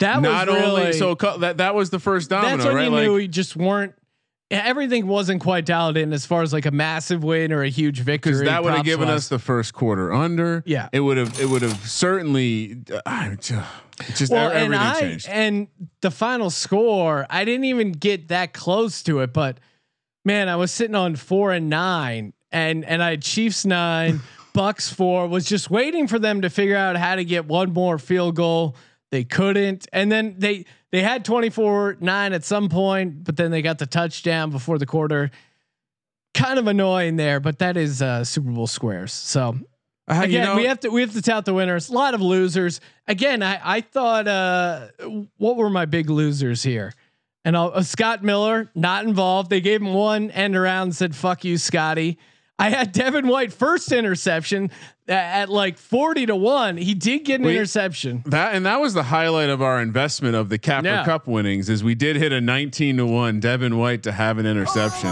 [0.00, 2.84] That Not was really only so that that was the first domino, that's when right?
[2.84, 3.94] you Like, knew we just weren't.
[4.50, 8.00] Everything wasn't quite dialed in as far as like a massive win or a huge
[8.00, 8.32] victory.
[8.32, 10.64] because that would have given us the first quarter under.
[10.66, 10.88] Yeah.
[10.92, 11.38] it would have.
[11.40, 12.78] It would have certainly.
[13.06, 15.28] Uh, just well, everything and I changed.
[15.28, 15.68] and
[16.00, 19.60] the final score, I didn't even get that close to it, but
[20.24, 24.20] man, I was sitting on four and nine, and and I had Chiefs nine,
[24.54, 25.28] Bucks four.
[25.28, 28.74] Was just waiting for them to figure out how to get one more field goal.
[29.10, 33.50] They couldn't, and then they they had twenty four nine at some point, but then
[33.50, 35.30] they got the touchdown before the quarter.
[36.32, 39.12] Kind of annoying there, but that is uh, Super Bowl squares.
[39.12, 39.58] So
[40.06, 41.88] Uh, you again, know, we have to we have to tout the winners.
[41.88, 42.80] A lot of losers.
[43.08, 44.88] Again, I I thought uh,
[45.38, 46.92] what were my big losers here?
[47.44, 49.50] And I'll, uh, Scott Miller not involved.
[49.50, 52.16] They gave him one end around and said "fuck you, Scotty."
[52.60, 54.70] I had Devin White first interception
[55.08, 56.76] at, at like forty to one.
[56.76, 57.56] He did get an Wait.
[57.56, 58.22] interception.
[58.26, 61.04] that and that was the highlight of our investment of the Capper Yeah.
[61.04, 64.46] Cup winnings is we did hit a 19 to one Devin White to have an
[64.46, 65.10] interception.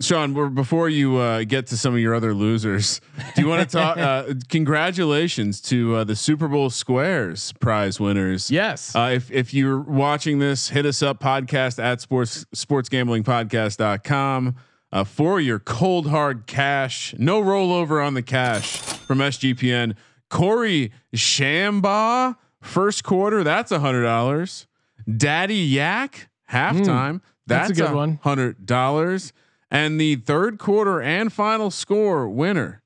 [0.00, 3.00] Sean, we're, before you uh, get to some of your other losers,
[3.34, 3.98] do you want to talk?
[4.08, 8.48] Uh, congratulations to uh, the Super Bowl Squares prize winners.
[8.48, 8.94] Yes.
[8.94, 14.54] Uh, if if you're watching this, hit us up podcast at sports sportsgamblingpodcast.com
[14.92, 17.14] uh, for your cold hard cash.
[17.18, 19.94] No rollover on the cash from SGPN.
[20.30, 24.66] Corey Shamba, first quarter, that's a hundred dollars.
[25.16, 28.20] Daddy Yak, halftime, Hmm, that's that's, a good one.
[28.22, 29.32] Hundred dollars.
[29.70, 32.82] And the third quarter and final score winner.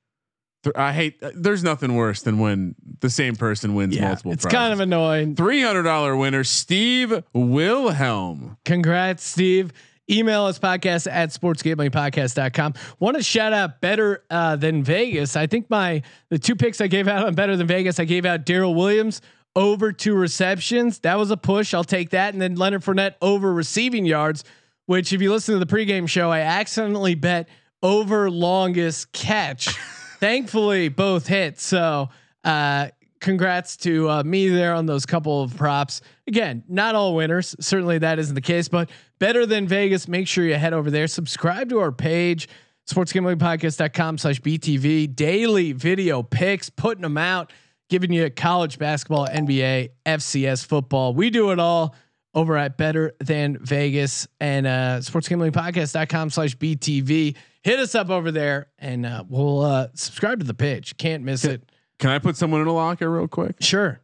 [0.64, 1.20] Th- I hate.
[1.22, 4.32] uh, There's nothing worse than when the same person wins yeah, multiple.
[4.32, 4.56] it's prizes.
[4.58, 5.34] kind of annoying.
[5.34, 8.56] Three hundred dollar winner, Steve Wilhelm.
[8.64, 9.72] Congrats, Steve.
[10.10, 12.74] Email us podcast at sportsgamblingpodcast.com.
[12.98, 15.36] Want to shout out better uh, than Vegas.
[15.36, 18.24] I think my the two picks I gave out on better than Vegas, I gave
[18.24, 19.22] out Darrel Williams
[19.54, 20.98] over two receptions.
[21.00, 21.74] That was a push.
[21.74, 22.32] I'll take that.
[22.32, 24.44] And then Leonard Fournette over receiving yards,
[24.86, 27.48] which if you listen to the pregame show, I accidentally bet
[27.82, 29.68] over longest catch.
[30.18, 31.60] Thankfully, both hit.
[31.60, 32.08] So
[32.44, 32.88] uh
[33.22, 36.02] congrats to uh, me there on those couple of props.
[36.26, 37.56] Again, not all winners.
[37.60, 40.06] Certainly that isn't the case, but better than Vegas.
[40.06, 42.48] Make sure you head over there, subscribe to our page,
[42.90, 45.14] sportsgamblingpodcast.com slash BTV.
[45.14, 47.52] Daily video picks, putting them out,
[47.88, 51.14] giving you college basketball, NBA, FCS football.
[51.14, 51.94] We do it all
[52.34, 57.36] over at Better Than Vegas and uh, sportsgamblingpodcast.com slash BTV.
[57.62, 60.96] Hit us up over there and uh, we'll uh, subscribe to the page.
[60.96, 61.71] Can't miss it.
[62.02, 63.54] Can I put someone in a locker real quick?
[63.60, 64.00] Sure.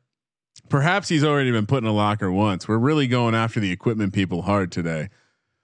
[0.69, 2.69] Perhaps he's already been put in a locker once.
[2.69, 5.09] We're really going after the equipment people hard today.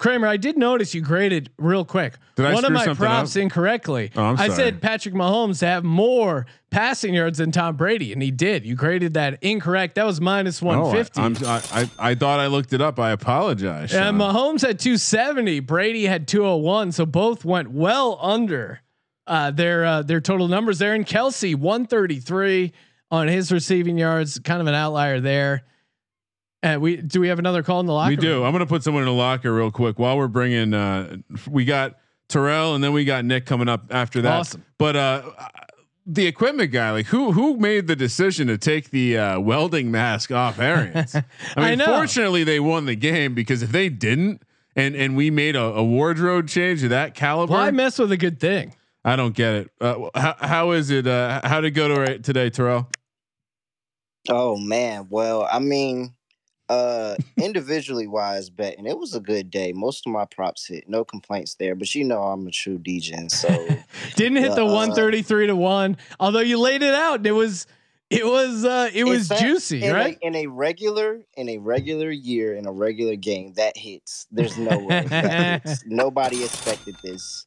[0.01, 2.15] Kramer, I did notice you graded real quick.
[2.35, 3.41] Did I One of my props up?
[3.43, 4.11] incorrectly.
[4.17, 8.21] Oh, I'm I said Patrick Mahomes to have more passing yards than Tom Brady, and
[8.21, 8.67] he did.
[8.67, 9.95] You graded that incorrect.
[9.95, 11.21] That was minus Oh, I, 150.
[11.21, 11.63] I'm, I,
[12.01, 12.99] I I thought I looked it up.
[12.99, 13.95] I apologize.
[13.95, 15.61] and Mahomes had 270.
[15.61, 16.91] Brady had 201.
[16.91, 18.81] So both went well under
[19.27, 20.95] uh, their uh, their total numbers there.
[20.95, 22.73] And Kelce 133
[23.11, 25.63] on his receiving yards, kind of an outlier there.
[26.63, 28.09] And we do we have another call in the locker?
[28.09, 28.23] we room?
[28.23, 28.45] do.
[28.45, 30.73] I'm gonna put someone in a locker real quick while we're bringing.
[30.73, 34.41] Uh, we got Terrell and then we got Nick coming up after that.
[34.41, 34.65] Awesome.
[34.79, 35.31] But uh,
[36.07, 40.33] the equipment guy, like who who made the decision to take the uh, welding mask
[40.33, 41.15] off Arians?
[41.15, 41.25] I mean,
[41.57, 41.87] I know.
[41.87, 44.43] fortunately they won the game because if they didn't,
[44.75, 48.17] and and we made a, a wardrobe change of that caliber, Why mess with a
[48.17, 48.75] good thing?
[49.05, 49.71] I don't get it.
[49.81, 51.07] Uh, how how is it?
[51.07, 52.89] Uh, how did it go to today, Terrell?
[54.29, 56.15] Oh man, well, I mean,
[56.71, 59.73] Uh, individually wise, betting it was a good day.
[59.75, 61.75] Most of my props hit, no complaints there.
[61.75, 63.49] But you know, I'm a true DJ, so
[64.17, 67.27] Didn't hit the Uh, 133 to one, although you laid it out.
[67.27, 67.67] It was,
[68.09, 70.17] it was, uh, it was fact, juicy, in right?
[70.23, 74.27] A, in a regular, in a regular year, in a regular game, that hits.
[74.31, 75.85] There's no way that hits.
[75.87, 77.47] Nobody expected this.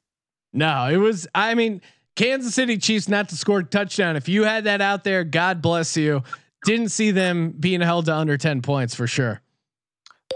[0.53, 1.27] No, it was.
[1.35, 1.81] I mean,
[2.15, 4.15] Kansas City Chiefs not to score a touchdown.
[4.15, 6.23] If you had that out there, God bless you.
[6.63, 9.41] Didn't see them being held to under 10 points for sure.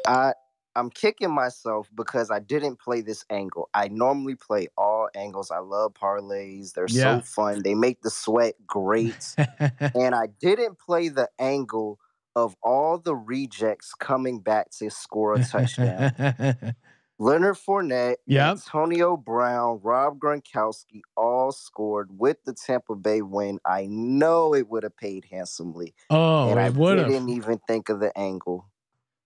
[0.07, 0.33] I
[0.75, 3.69] I'm kicking myself because I didn't play this angle.
[3.73, 5.51] I normally play all angles.
[5.51, 6.73] I love parlays.
[6.73, 7.19] They're Yeah.
[7.19, 7.61] so fun.
[7.63, 9.35] They make the sweat great.
[9.37, 11.99] and I didn't play the angle
[12.35, 16.13] of all the rejects coming back to score a touchdown.
[17.21, 18.51] Leonard Fournette, Yep.
[18.53, 23.59] Antonio Brown, Rob Gronkowski all scored with the Tampa Bay win.
[23.63, 25.93] I know it would have paid handsomely.
[26.09, 27.07] oh, and I would have.
[27.07, 28.65] didn't even think of the angle.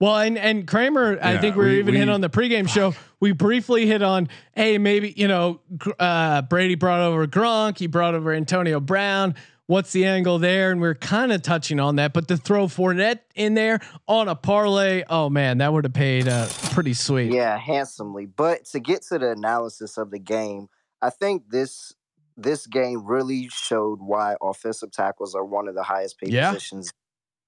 [0.02, 2.94] Well, and and Kramer, I think we were we- even hit on the pregame show.
[3.22, 5.60] We briefly hit on, hey, maybe you know,
[5.98, 9.34] uh, Brady brought over Gronk, he brought over Antonio Brown.
[9.68, 10.72] What's the angle there?
[10.72, 14.28] And we are kind of touching on that, but to throw Fournette in there on
[14.28, 17.34] a parlay, oh man, that would have paid uh, pretty sweet.
[17.34, 18.28] Yeah, handsomely.
[18.28, 20.68] But to get to the analysis of the game,
[21.02, 21.94] I think this
[22.38, 26.50] this game really showed why offensive tackles are one of the highest paid Yeah.
[26.52, 26.92] positions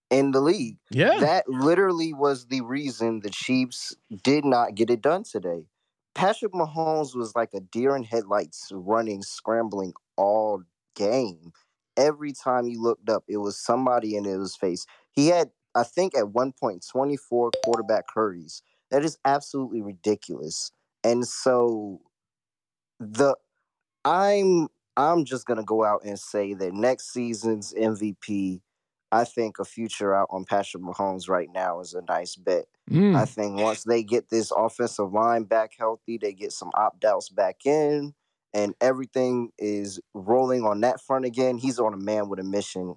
[0.09, 0.77] in the league.
[0.89, 1.19] Yeah.
[1.19, 5.65] That literally was the reason the Chiefs did not get it done today.
[6.15, 10.63] Patrick Mahomes was like a deer in headlights running, scrambling all
[10.95, 11.51] game.
[11.97, 14.85] Every time you looked up, it was somebody in his face.
[15.11, 18.61] He had, I think, at one point, 24 quarterback hurries.
[18.91, 20.71] That is absolutely ridiculous.
[21.03, 22.01] And so
[22.99, 23.35] the
[24.05, 28.61] I'm I'm just gonna go out and say that next season's MVP,
[29.11, 32.65] I think a future out on Patrick Mahomes right now is a nice bet.
[32.89, 33.15] Mm.
[33.15, 37.29] I think once they get this offensive line back healthy, they get some opt outs
[37.29, 38.13] back in,
[38.57, 41.57] and everything is rolling on that front again.
[41.59, 42.95] He's on a man with a mission.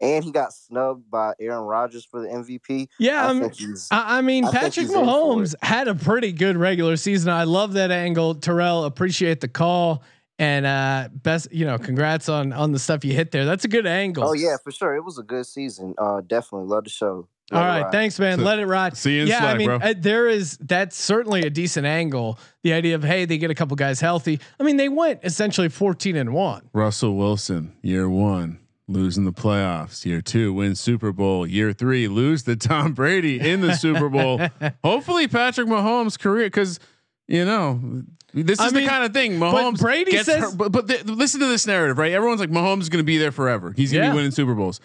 [0.00, 2.88] And he got snubbed by Aaron Rodgers for the MVP.
[2.98, 3.52] Yeah, I I'm-
[3.90, 7.30] I, I mean, I Patrick Mahomes had a pretty good regular season.
[7.30, 8.36] I love that angle.
[8.36, 10.02] Terrell, appreciate the call
[10.38, 13.44] and uh best, you know, congrats on on the stuff you hit there.
[13.44, 14.26] That's a good angle.
[14.26, 14.94] Oh yeah, for sure.
[14.94, 15.94] It was a good season.
[15.98, 17.28] Uh, definitely love the show.
[17.52, 17.92] All it ride.
[17.92, 18.38] thanks, man.
[18.38, 18.96] So- Let it ride.
[18.96, 19.76] see you in yeah, I mean, bro.
[19.76, 22.38] uh, there is that's certainly a decent angle.
[22.62, 24.38] The idea of hey, they get a couple guys healthy.
[24.58, 26.68] I mean, they went essentially fourteen and one.
[26.72, 30.04] Russell Wilson, year one, losing the playoffs.
[30.04, 31.46] Year two, win Super Bowl.
[31.46, 34.40] Year three, lose to Tom Brady in the Super Bowl.
[34.84, 36.78] Hopefully, Patrick Mahomes' career, because
[37.26, 40.70] you know this I is mean, the kind of thing but Mahomes Brady says- but
[40.70, 42.12] but listen to this narrative, right?
[42.12, 43.72] Everyone's like Mahomes is going to be there forever.
[43.76, 44.12] He's going to Yeah.
[44.12, 44.80] be winning Super Bowls.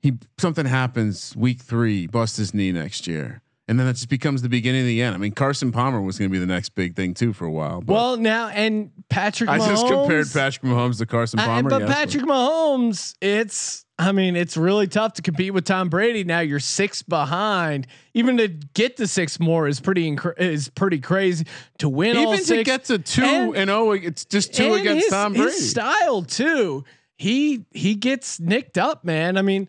[0.00, 3.42] He something happens week three, busts his knee next year.
[3.68, 5.14] And then that just becomes the beginning of the end.
[5.14, 7.52] I mean, Carson Palmer was going to be the next big thing too for a
[7.52, 7.80] while.
[7.80, 9.48] But Well, now and Patrick.
[9.48, 11.70] I Mahomes, just compared Patrick Mahomes to Carson I- Palmer.
[11.70, 16.24] but yes, Patrick Mahomes, it's I mean, it's really tough to compete with Tom Brady.
[16.24, 17.86] Now you're six behind.
[18.14, 21.46] Even to get to six more is pretty is pretty crazy.
[21.78, 24.72] To win all even to six, get to two and- and, oh, it's just two
[24.74, 25.44] against his, Tom Brady.
[25.52, 26.84] His style too.
[27.16, 29.36] He he gets nicked up, man.
[29.36, 29.68] I mean,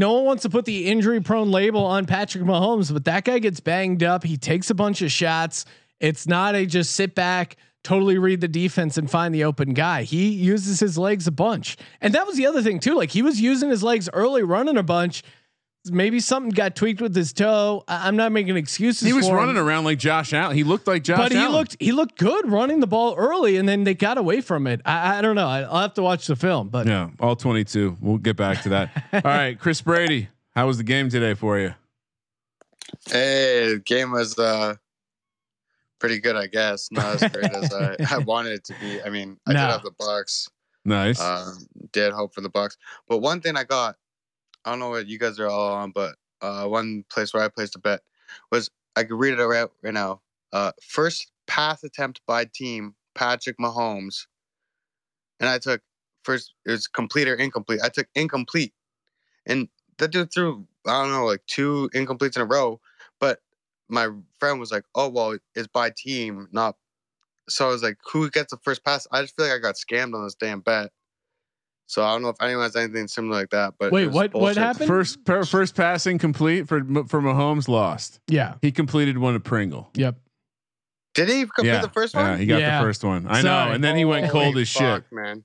[0.00, 3.38] no one wants to put the injury prone label on Patrick Mahomes, but that guy
[3.38, 4.24] gets banged up.
[4.24, 5.66] He takes a bunch of shots.
[6.00, 10.04] It's not a just sit back, totally read the defense and find the open guy.
[10.04, 11.76] He uses his legs a bunch.
[12.00, 12.94] And that was the other thing too.
[12.94, 15.22] Like he was using his legs early, running a bunch.
[15.86, 17.84] Maybe something got tweaked with his toe.
[17.88, 19.06] I- I'm not making excuses.
[19.06, 20.54] he was for running him around like Josh Allen.
[20.54, 21.52] He looked like Josh but he Allen.
[21.52, 24.82] looked he looked good running the ball early, and then they got away from it.
[24.84, 25.46] I, I don't know.
[25.48, 27.96] I, I'll have to watch the film, but yeah, all 22.
[28.00, 29.04] We'll get back to that.
[29.14, 31.74] all right, Chris Brady, how was the game today for you?
[33.10, 34.74] Hey, the game was uh
[35.98, 36.88] pretty good, I guess.
[36.90, 39.02] Not as great as I, I wanted it to be.
[39.02, 39.60] I mean, I No.
[39.60, 40.48] did have the Bucks.
[40.84, 41.20] Nice.
[41.20, 41.58] Um,
[41.92, 42.76] did hope for the Bucks.
[43.08, 43.96] But one thing I got,
[44.64, 47.48] I don't know what you guys are all on, but uh, one place where I
[47.48, 48.00] placed a bet
[48.50, 50.20] was I could read it right, right now.
[50.52, 54.26] Uh, first pass attempt by team, Patrick Mahomes.
[55.38, 55.80] And I took
[56.24, 57.80] first, it was complete or incomplete.
[57.82, 58.74] I took incomplete.
[59.46, 59.68] And
[59.98, 62.80] that dude threw, I don't know, like two incompletes in a row.
[63.18, 63.40] But
[63.88, 66.76] my friend was like, oh, well, it's by team, not.
[67.48, 69.06] So I was like, who gets the first pass?
[69.10, 70.92] I just feel like I got scammed on this damn bet.
[71.90, 73.74] So I don't know if anyone has anything similar like that.
[73.76, 74.86] But Wait, was what- what happened?
[74.86, 78.20] First per, first passing complete for for Mahomes lost.
[78.28, 79.90] yeah, He completed one to Pringle.
[79.94, 80.16] yep.
[81.14, 82.24] Did he complete yeah, the first one?
[82.24, 82.38] yeah, one?
[82.38, 82.78] he got Yeah.
[82.78, 83.26] the first one.
[83.26, 83.68] I Sorry.
[83.70, 85.12] know, and then he went cold Holy as fuck, shit.
[85.12, 85.42] man.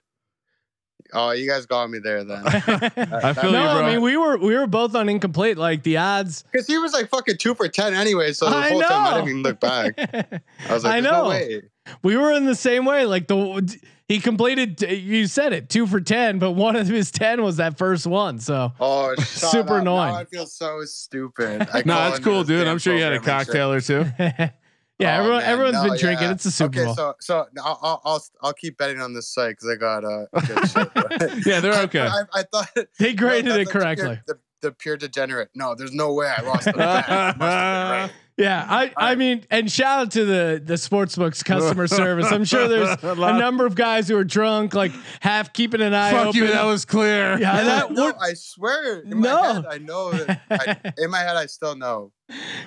[1.14, 2.44] Oh, you guys got me there then.
[2.46, 3.84] I feel no, you, bro.
[3.84, 5.58] I mean we were we were both on incomplete.
[5.58, 6.44] Like the odds.
[6.52, 8.34] Because he was like fucking two for ten anyway.
[8.34, 9.94] So the I whole time I didn't even look back.
[10.70, 11.24] I was like, I know.
[11.24, 11.62] no way.
[12.04, 13.06] We were in the same way.
[13.06, 14.82] Like the he completed.
[14.82, 18.40] You said it two for ten, but one of his ten was that first one.
[18.40, 19.82] So Oh, Super up.
[19.82, 20.14] annoying.
[20.14, 21.68] Now I feel so stupid.
[21.74, 22.68] I no, that's cool, dude.
[22.68, 23.48] I'm sure you had a program and shit.
[23.48, 24.06] cocktail or two.
[24.20, 26.28] yeah, Oh, everyone man, everyone's no, been drinking.
[26.28, 26.32] yeah.
[26.34, 26.96] It's a Super okay, Bowl.
[26.96, 30.26] so so I'll, I'll I'll I'll keep betting on this site because I got uh
[30.46, 31.46] good shit.
[31.48, 32.02] Yeah, they're okay.
[32.08, 32.70] I, I, thought
[33.00, 34.06] they graded no, it that's like the correctly.
[34.06, 35.50] pure- The, the pure degenerate.
[35.56, 38.12] No, there's no way I lost the bet.
[38.38, 38.92] Must have been right.
[38.92, 42.32] Yeah, I I mean, and shout out to the the sportsbook's customer service.
[42.32, 46.12] I'm sure there's a number of guys who are drunk, like half keeping an eye
[46.12, 46.42] Fuck open.
[46.42, 46.48] you.
[46.48, 47.38] That was clear.
[47.40, 49.00] yeah, that no, I swear.
[49.02, 49.42] In No.
[49.42, 50.12] my head, I know.
[50.12, 52.12] That I, in my head, I still know.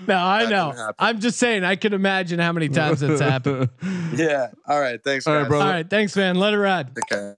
[0.07, 0.93] no, I that know.
[0.99, 1.65] I'm just saying.
[1.65, 3.69] I can imagine how many times that's happened.
[4.15, 4.49] Yeah.
[4.67, 4.99] All right.
[5.05, 5.49] Thanks, All right, guys.
[5.49, 5.65] brother.
[5.65, 6.37] All right, thanks, man.
[6.37, 6.91] Let it ride.
[7.13, 7.35] Okay.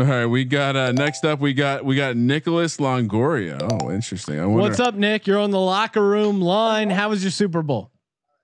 [0.00, 3.60] All right, we got uh next up we got we got Nicholas Longoria.
[3.60, 4.40] Oh, interesting.
[4.40, 4.62] I wonder.
[4.62, 5.26] What's up, Nick?
[5.26, 6.88] You're on the locker room line.
[6.88, 7.90] How was your Super Bowl?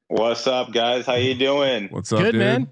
[0.08, 1.06] What's up, guys?
[1.06, 1.88] How you doing?
[1.88, 2.40] What's up, Good, dude?
[2.40, 2.68] man.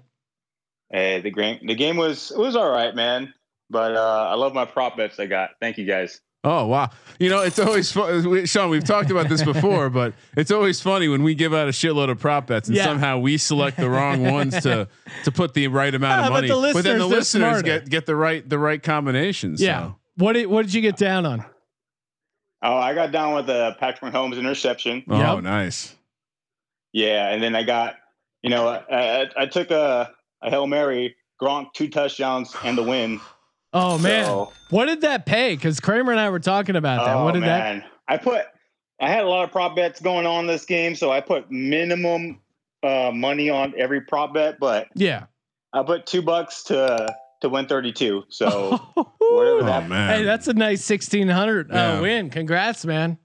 [0.91, 3.33] Hey, the game the game was it was all right, man.
[3.71, 5.51] But uh, I love my prop bets I got.
[5.59, 6.21] Thank you, guys.
[6.45, 6.89] Oh wow!
[7.19, 8.29] You know it's always fun.
[8.29, 11.67] We, Sean, we've talked about this before, but it's always funny when we give out
[11.67, 12.83] a shitload of prop bets and Yeah.
[12.85, 14.87] somehow we select the wrong ones to
[15.23, 16.47] to put the right amount Ah, of but money.
[16.73, 17.63] but then the listeners, listeners smarter.
[17.63, 19.59] get get the right the right combinations.
[19.61, 19.87] Yeah.
[19.87, 19.95] So.
[20.17, 21.43] What did What did you get down on?
[22.61, 25.03] Oh, I got down with a Patrick Mahomes interception.
[25.09, 25.43] Oh, Yep.
[25.43, 25.95] nice.
[26.93, 27.95] Yeah, and then I got,
[28.41, 32.83] you know, I, I, I took a, a hail mary, Gronk two touchdowns and the
[32.83, 33.19] win.
[33.75, 35.53] Oh man, So- what did that pay?
[35.55, 37.15] Because Kramer and I were talking about that.
[37.17, 37.83] Oh What did that?
[38.07, 38.45] I put,
[39.01, 42.39] I had a lot of prop bets going on this game, so I put minimum
[42.83, 45.25] uh, money on every prop bet, but Yeah.
[45.73, 48.23] I put two bucks to to win thirty two.
[48.29, 50.09] So whatever Oh that man.
[50.19, 51.97] Hey, that's a nice sixteen hundred Yeah.
[51.97, 52.29] uh, win.
[52.29, 53.17] Congrats, man.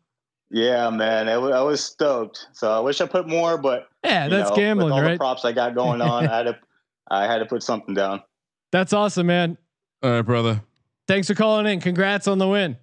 [0.50, 2.48] Yeah, man, I was stoked.
[2.54, 5.12] So I wish I put more, but Yeah, that's know, gambling, with all right?
[5.12, 6.58] the props I got going on, I had to
[7.10, 8.22] I had to put something down.
[8.72, 9.56] That's awesome, man.
[10.02, 10.62] All right, brother.
[11.06, 11.80] Thanks for calling in.
[11.80, 12.76] Congrats on the win.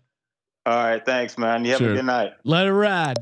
[0.66, 1.64] All right, thanks, man.
[1.66, 1.92] You have Sure.
[1.94, 2.34] a good night.
[2.44, 3.18] Let it ride.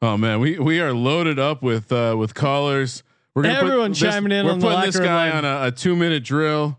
[0.00, 3.02] Oh man, we we are loaded up with uh with callers.
[3.34, 5.44] We're gonna Everyone put this, chiming in We're on the putting this guy line.
[5.44, 6.78] on a, a two minute drill.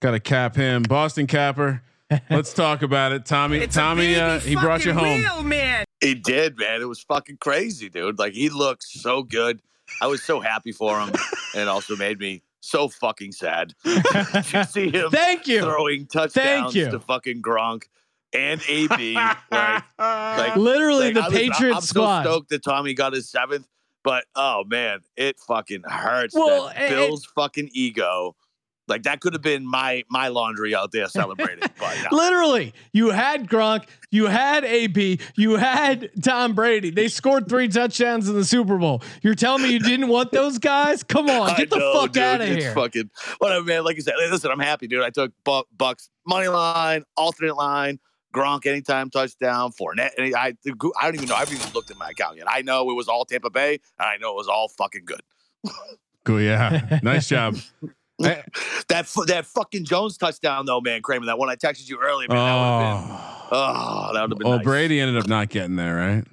[0.00, 1.82] Got to cap him, Boston Capper.
[2.30, 3.58] Let's talk about it, Tommy.
[3.58, 5.18] It's Tommy, uh, he brought you home.
[5.20, 5.84] Wheel, man.
[6.00, 6.80] He did, man.
[6.80, 8.18] It was fucking crazy, dude.
[8.18, 9.60] Like he looked so good.
[10.00, 11.08] I was so happy for him,
[11.54, 15.62] and it also made me so fucking sad to see him Thank you.
[15.62, 16.90] throwing touchdowns you.
[16.90, 17.84] to fucking Gronk
[18.32, 19.14] and AB.
[19.50, 22.22] like, like Literally like, the I listen, Patriot I'm squad.
[22.24, 23.66] so stoked that Tommy got his seventh,
[24.04, 26.34] but oh man, it fucking hurts.
[26.34, 28.36] Well, that and- Bill's fucking ego.
[28.88, 32.16] Like that could have been my my laundry out there celebrating, but no.
[32.16, 36.90] Literally, you had Gronk, you had AB, you had Tom Brady.
[36.90, 39.02] They scored three touchdowns in the Super Bowl.
[39.22, 41.02] You're telling me you didn't want those guys?
[41.04, 42.22] Come on, I get the know, fuck dude.
[42.22, 42.56] out of here.
[42.56, 42.74] it's here.
[42.74, 43.84] Fucking whatever, man.
[43.84, 45.02] Like you said, listen, I'm happy, dude.
[45.02, 47.98] I took Bu- Bucks money line, alternate line,
[48.34, 50.10] Gronk anytime touchdown, Fournette.
[50.18, 51.34] Any, I I don't even know.
[51.34, 52.46] I haven't even looked at my account yet.
[52.48, 55.20] I know it was all Tampa Bay, and I know it was all fucking good.
[56.24, 57.56] Cool, yeah, nice job.
[58.20, 58.42] Hey,
[58.88, 61.26] That that fucking Jones touchdown though, man, Kramer.
[61.26, 62.36] That one I texted you earlier, man.
[62.36, 63.16] That would have been.
[63.16, 64.48] oh, Oh, that would have been.
[64.48, 64.64] well, nice.
[64.64, 66.24] Brady ended up not getting there, right?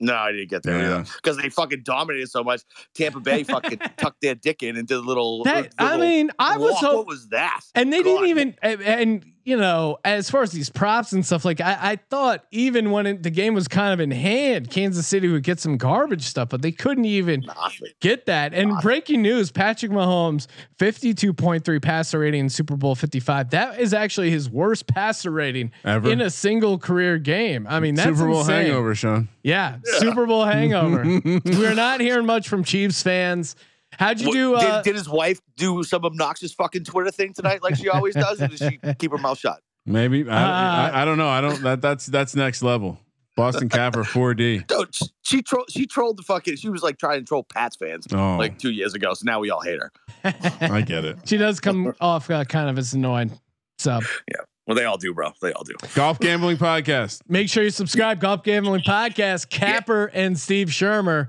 [0.00, 1.04] No, I didn't get there Yeah.
[1.16, 2.62] because they fucking dominated so much.
[2.94, 5.42] Tampa Bay fucking tucked their dick in into the little.
[5.44, 6.96] That, the I mean, I was hoping.
[6.98, 7.62] What was that?
[7.74, 8.04] And they God.
[8.04, 11.78] didn't even, and, and, you know, as far as these props and stuff, like I,
[11.92, 15.42] I thought even when it, the game was kind of in hand, Kansas City would
[15.42, 17.88] get some garbage stuff, but they couldn't even Nothing.
[18.00, 18.52] get that.
[18.52, 23.48] And breaking news: Patrick Mahomes, fifty-two point three passer rating in Super Bowl fifty-five.
[23.50, 27.66] That is actually his worst passer rating Ever in a single career game.
[27.70, 28.66] I mean, that's Super Bowl insane.
[28.66, 29.28] hangover, Sean.
[29.42, 31.04] Yeah, Super Bowl hangover.
[31.46, 33.56] We're not hearing much from Chiefs fans.
[33.98, 34.54] How'd you What- do?
[34.54, 38.14] Uh, did, did his wife do some obnoxious fucking Twitter thing tonight, like she always
[38.14, 39.60] does, or did she keep her mouth shut?
[39.86, 41.28] Maybe I, Uh, I, I don't know.
[41.28, 41.62] I don't.
[41.62, 42.98] That that's that's next level.
[43.36, 44.66] Boston Capper 4D.
[44.66, 45.70] Dude, she- she trolled.
[45.70, 46.56] She trolled the fucking.
[46.56, 49.14] She was like trying to troll Pats fans Oh, like two years ago.
[49.14, 49.92] So now we all hate her.
[50.60, 51.18] I get it.
[51.26, 53.30] she does come off uh, kind of as annoying.
[53.78, 54.42] So yeah.
[54.66, 55.32] Well, they all do, bro.
[55.40, 55.74] They all do.
[55.94, 57.20] Golf gambling podcast.
[57.28, 58.20] make sure you subscribe.
[58.20, 59.48] Golf Gambling Podcast.
[59.48, 61.28] Capper and Steve Shermer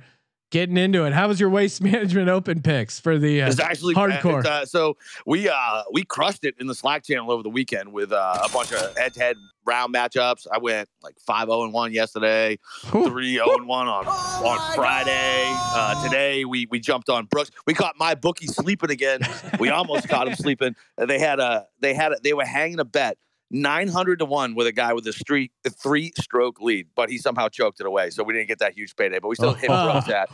[0.49, 1.13] getting into it.
[1.13, 4.39] How was your waste management open picks for the uh, It's actually hardcore?
[4.39, 7.91] it's, uh, so we uh we crushed it in the Slack channel over the weekend
[7.93, 9.35] with uh, a bunch of head-to-head
[9.65, 10.47] round matchups.
[10.51, 15.43] I went like 5-0 and one yesterday, 3-0 and one on on Friday.
[15.55, 17.51] Uh, today we we jumped on Brooks.
[17.67, 19.19] We caught my bookie sleeping again.
[19.59, 20.75] We almost caught him sleeping.
[20.97, 23.17] Uh, They had a they had a, they were hanging a bet
[23.51, 27.09] nine hundred to one with a guy with a street a three stroke lead, but
[27.09, 29.19] he somehow choked it away, so we didn't get that huge payday.
[29.19, 30.29] But we still hit Brooks at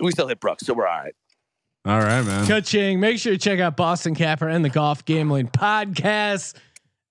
[0.00, 1.14] we still hit Brooks, so we're all right.
[1.84, 2.46] All right, man.
[2.46, 3.00] Ka-ching.
[3.00, 6.54] Make sure you check out Boston Capper and the Golf Gambling Podcast.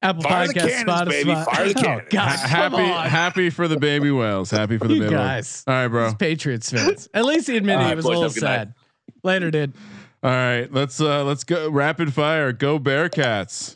[0.02, 1.10] Apple Fire the Podcast, cannons, Spotify.
[1.10, 1.34] baby.
[1.36, 3.08] Fire the Oh, gosh, happy, on.
[3.10, 4.50] happy for the baby whales.
[4.50, 5.20] Happy for the You baby guys.
[5.20, 5.64] whales.
[5.68, 6.06] All right, bro.
[6.06, 7.08] These Patriots fans.
[7.14, 8.42] At least he admitted All he was boys, a little have night.
[8.68, 8.74] sad.
[9.24, 9.74] Later, dude.
[10.24, 12.52] All right, let's uh let's go rapid fire.
[12.54, 13.76] Go Bearcats.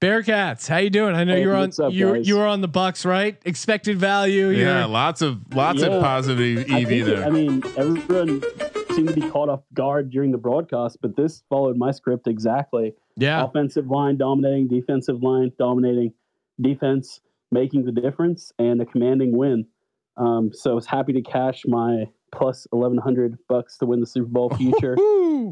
[0.00, 1.14] Bearcats, how you doing?
[1.14, 2.26] I know Hey, you're on up, you guys?
[2.26, 3.36] you were on the Bucks, right?
[3.44, 4.48] Expected value.
[4.48, 6.00] Yeah, you're- lots of lots of Yeah.
[6.00, 7.24] positive I EV think it- there.
[7.24, 8.42] I mean, everyone
[8.92, 12.94] seemed to be caught off guard during the broadcast, but this followed my script exactly.
[13.16, 13.44] yeah.
[13.44, 16.14] Offensive line dominating, defensive line dominating,
[16.58, 17.20] defense
[17.52, 19.66] making the difference, and a commanding win.
[20.16, 24.06] Um, so I was happy to cash my plus eleven hundred bucks to win the
[24.06, 24.96] Super Bowl future.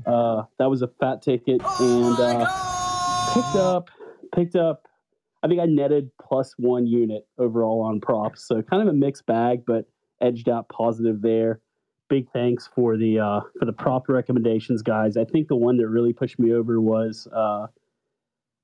[0.07, 2.47] Uh, that was a fat ticket, and uh,
[3.35, 3.89] picked up
[4.33, 4.87] picked up.
[5.43, 9.25] I think I netted plus one unit overall on props, so kind of a mixed
[9.27, 9.85] bag, but
[10.21, 11.61] edged out positive there.
[12.09, 15.17] Big thanks for the uh, for the prop recommendations, guys.
[15.17, 17.67] I think the one that really pushed me over was uh,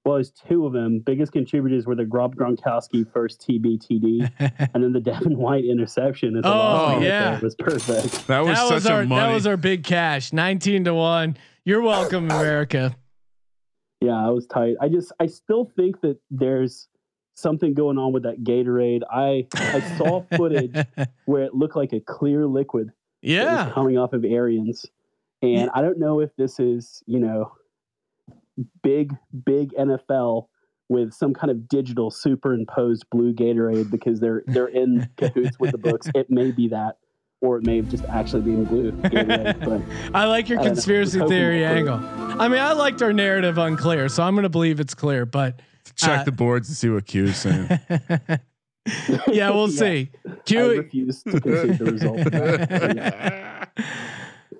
[0.04, 0.98] well, it was two of them.
[0.98, 4.30] Biggest contributors were the Grob Gronkowski first TBTD,
[4.74, 6.36] and then the Devin White interception.
[6.36, 7.30] At the Oh, last minute yeah.
[7.32, 8.26] there was perfect.
[8.26, 9.20] that was that such was our money.
[9.28, 10.32] that was our big cash.
[10.32, 11.36] 19 to 1.
[11.64, 12.96] You're welcome, America.
[14.00, 14.74] Yeah, I was tight.
[14.80, 16.88] I just I still think that there's
[17.34, 19.02] something going on with that Gatorade.
[19.10, 20.76] I I saw footage
[21.24, 23.64] where it looked like a clear liquid that yeah.
[23.64, 24.86] was coming off of Arians.
[25.42, 27.52] And I don't know if this is, you know,
[28.82, 29.12] big,
[29.44, 30.46] big NFL
[30.88, 35.78] with some kind of digital superimposed blue Gatorade because they're they're in cahoots with the
[35.78, 36.08] books.
[36.14, 36.96] It may be that,
[37.44, 39.60] or it may have just actually been blue Gatorade.
[39.64, 40.74] But I like your I don't know.
[40.76, 42.00] conspiracy I was hoping theory angle.
[42.40, 45.60] I mean, I liked our narrative unclear, so I'm going to believe it's clear, but
[45.96, 47.68] Check uh, the boards and see what Q is saying.
[49.28, 49.78] yeah, we'll Yeah.
[49.78, 50.10] see.
[50.26, 50.78] I Q.
[50.78, 52.18] refuse to concede the result.
[52.20, 53.68] of that.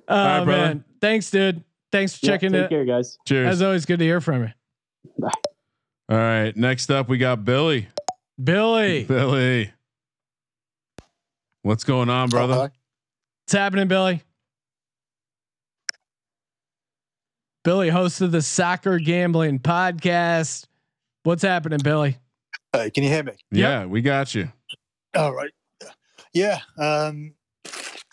[0.06, 1.64] Oh right, man, thanks, dude.
[1.90, 2.68] Thanks for Yeah, checking take it.
[2.70, 3.18] care, guys.
[3.26, 3.48] Cheers.
[3.48, 4.52] As always, good to hear from you,
[5.18, 5.30] Bye.
[6.10, 7.88] All right, next up we got Billy.
[8.42, 9.04] Billy.
[9.04, 9.72] Billy.
[11.64, 12.54] What's going on, brother?
[12.56, 14.20] What's happening, Billy?
[17.64, 20.66] Billy, host of the Soccer Gambling Podcast.
[21.22, 22.18] What's happening, Billy?
[22.74, 23.32] Hey, can you hear me?
[23.50, 24.52] Yeah, we got you.
[25.16, 25.52] All right.
[26.34, 26.60] Yeah.
[26.76, 27.32] Um,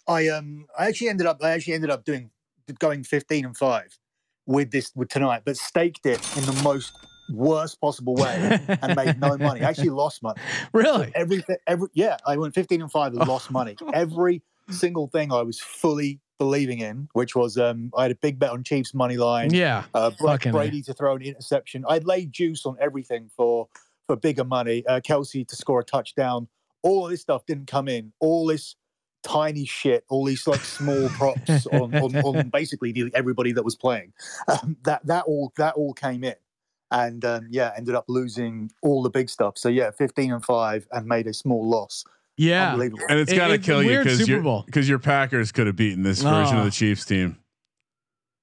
[0.07, 2.31] I um, I actually ended up, I actually ended up doing,
[2.79, 3.99] going fifteen and five
[4.45, 6.93] with this with tonight, but staked it in the most
[7.29, 9.61] worst possible way and made no money.
[9.61, 10.41] I actually lost money.
[10.73, 11.11] Really?
[11.15, 13.75] Everything, every yeah, I went fifteen and five and lost money.
[13.93, 18.39] Every single thing I was fully believing in, which was um, I had a big
[18.39, 19.53] bet on Chiefs money line.
[19.53, 19.83] Yeah.
[19.93, 20.11] Uh,
[20.51, 21.85] Brady to throw an interception.
[21.87, 23.67] I'd laid juice on everything for
[24.07, 24.85] for bigger money.
[24.87, 26.47] Uh, Kelce to score a touchdown.
[26.83, 28.11] All of this stuff didn't come in.
[28.19, 28.75] All this
[29.23, 30.03] tiny shit.
[30.09, 34.13] All these like small props on, on, on basically the- everybody that was playing.
[34.47, 36.35] Um, that that all that all came in,
[36.91, 39.57] and um, yeah, ended up losing all the big stuff.
[39.57, 42.03] So yeah, fifteen and five, and made a small loss.
[42.37, 42.71] Yeah.
[42.71, 43.03] Unbelievable.
[43.09, 45.67] And it's It- got to it's a kill you because your because your Packers could
[45.67, 47.37] have beaten this version of the Chiefs team.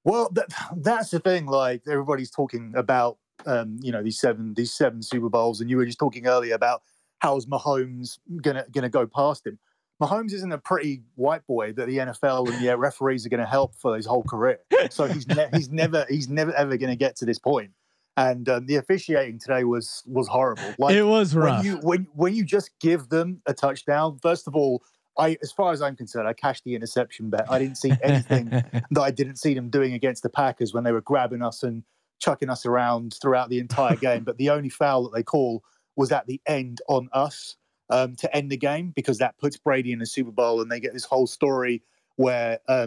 [0.05, 0.46] Well, that,
[0.76, 1.46] that's the thing.
[1.46, 5.76] Like everybody's talking about, um, you know, these seven these seven Super Bowls, and you
[5.76, 6.82] were just talking earlier about
[7.18, 9.59] how's Mahomes gonna gonna go past him.
[10.01, 13.46] Mahomes isn't a pretty white boy that the NFL and yeah referees are going to
[13.46, 14.61] help for his whole career.
[14.90, 17.72] So he's ne- he's never he's never ever going to get to this point.
[18.18, 20.74] And um, the officiating today was was horrible.
[20.78, 21.58] Like It was rough.
[21.58, 24.18] when you when when you just give them a touchdown.
[24.20, 24.82] First of all,
[25.18, 27.50] I as far as I'm concerned, I cashed the interception bet.
[27.50, 28.46] I didn't see anything
[28.90, 31.82] that I didn't see them doing against the Packers when they were grabbing us and
[32.20, 34.24] chucking us around throughout the entire game.
[34.24, 35.62] But the only foul that they call
[35.96, 37.56] was at the end on us
[37.90, 40.80] um, to end the game because that puts Brady in the Super Bowl and they
[40.80, 41.82] get this whole story
[42.16, 42.86] where um,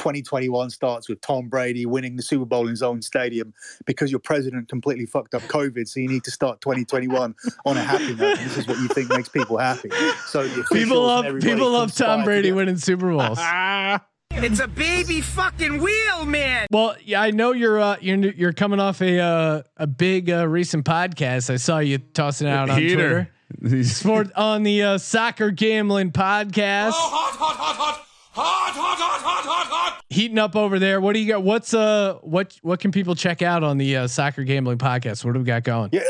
[0.00, 3.52] 2021 starts with Tom Brady winning the Super Bowl in his own stadium
[3.86, 5.86] because your president completely fucked up COVID.
[5.86, 7.34] So you need to start 2021
[7.66, 8.38] on a happy note.
[8.38, 9.90] And this is what you think makes people happy.
[10.26, 12.56] So People love people love Tom Brady together.
[12.56, 13.38] winning Super Bowls.
[14.32, 16.68] It's a baby fucking wheel, man.
[16.70, 20.46] Well, yeah, I know you're uh, you're you're coming off a uh, a big uh,
[20.46, 21.50] recent podcast.
[21.50, 23.28] I saw you tossing it out on Twitter.
[23.82, 26.92] Sport on the uh, soccer gambling podcast.
[30.08, 31.00] Heating up over there.
[31.00, 31.42] What do you got?
[31.42, 35.24] What's uh what what can people check out on the uh, soccer gambling podcast?
[35.24, 35.90] What do we got going?
[35.92, 36.02] Yeah,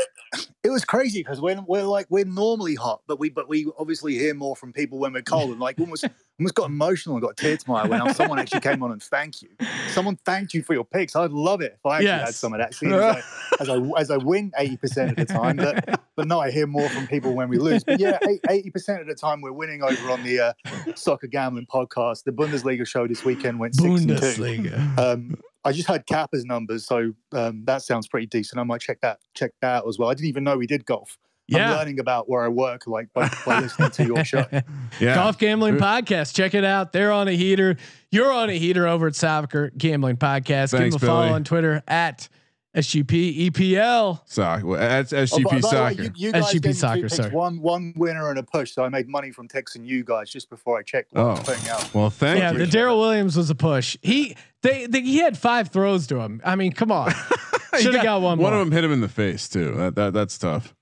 [0.63, 4.13] it was crazy because we're, we're like we're normally hot, but we but we obviously
[4.13, 6.05] hear more from people when we're cold and like almost
[6.39, 9.03] almost got emotional and got tears to my eye when someone actually came on and
[9.03, 9.49] thank you.
[9.89, 11.15] Someone thanked you for your picks.
[11.15, 12.25] I'd love it if I actually Yes.
[12.27, 13.21] had some of as, I,
[13.59, 16.67] as I as I win eighty percent of the time, but but no, I hear
[16.67, 17.83] more from people when we lose.
[17.83, 18.17] But yeah,
[18.49, 20.53] eighty percent of the time we're winning over on the uh,
[20.95, 22.23] soccer gambling podcast.
[22.23, 24.13] The Bundesliga show this weekend went six and two.
[24.15, 24.97] Bundesliga.
[24.97, 28.59] Um, I just had Capper's numbers, so um, that sounds pretty decent.
[28.59, 30.09] I might check that check that out as well.
[30.09, 31.17] I didn't even know we did golf.
[31.47, 31.71] Yeah.
[31.71, 34.45] I'm learning about where I work, like by, by listening to your show.
[34.99, 35.15] Yeah.
[35.15, 36.35] Golf Gambling Podcast.
[36.35, 36.91] Check it out.
[36.91, 37.77] They're on a heater.
[38.11, 40.71] You're on a heater over at Soccer Gambling Podcast.
[40.71, 42.29] Thanks, Give them a follow on Twitter at
[42.75, 44.21] SGP EPL.
[44.25, 44.65] Soccer.
[44.65, 46.03] Well, that's Oh, SGP by- by the way, soccer.
[46.03, 47.29] you, you guys SGP gave me two soccer, picks, sorry.
[47.31, 50.49] One one winner and a push, so I made money from texting you guys just
[50.49, 51.43] before I checked what I was Oh.
[51.43, 51.93] putting out.
[51.93, 52.59] well, thank yeah, you.
[52.59, 53.97] the Darrel Williams was a push.
[54.01, 56.41] He they, they he had five throws to him.
[56.45, 57.11] I mean, come on.
[57.79, 58.61] Should have got one more One more.
[58.61, 59.73] of them hit him in the face too.
[59.75, 60.73] That, that that's tough.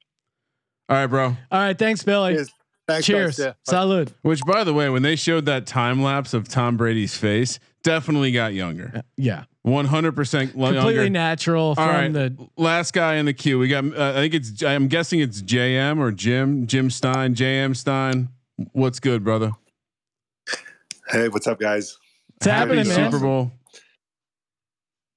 [0.90, 1.26] All right, bro.
[1.26, 2.34] All right, thanks, Billy.
[2.36, 2.50] Cheers.
[2.88, 3.38] Thanks, Cheers.
[3.38, 3.46] guys.
[3.68, 3.74] Yeah.
[3.74, 4.14] Salud.
[4.24, 8.32] Which, by the way, when they showed that time lapse of Tom Brady's face, definitely
[8.32, 8.92] got younger.
[8.96, 9.44] Uh, yeah.
[9.64, 13.60] One hundred percent Completely natural All from right, the last guy in the queue.
[13.60, 13.84] We got.
[13.86, 14.64] Uh, I think it's.
[14.64, 16.66] I'm guessing it's JM or Jim.
[16.66, 17.36] Jim Stein.
[17.36, 18.30] JM Stein.
[18.72, 19.52] What's good, brother?
[21.10, 21.98] Hey, what's up, guys?
[22.38, 23.12] It's happening, Happy man.
[23.12, 23.52] Super Bowl.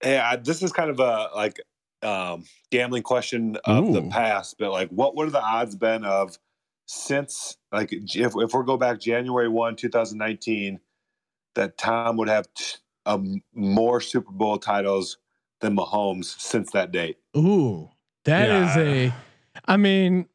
[0.01, 1.61] Hey, I, this is kind of a like
[2.03, 6.37] um, gambling question of the past, but like, what would have the odds been of
[6.87, 10.81] since like if if we go back January one, two thousand nineteen,
[11.55, 15.19] that Tom would have t- um, more Super Bowl titles
[15.61, 17.17] than Mahomes since that date?
[17.37, 17.91] Ooh,
[18.25, 18.83] that is Yeah.
[18.83, 19.13] a.
[19.67, 20.27] I mean,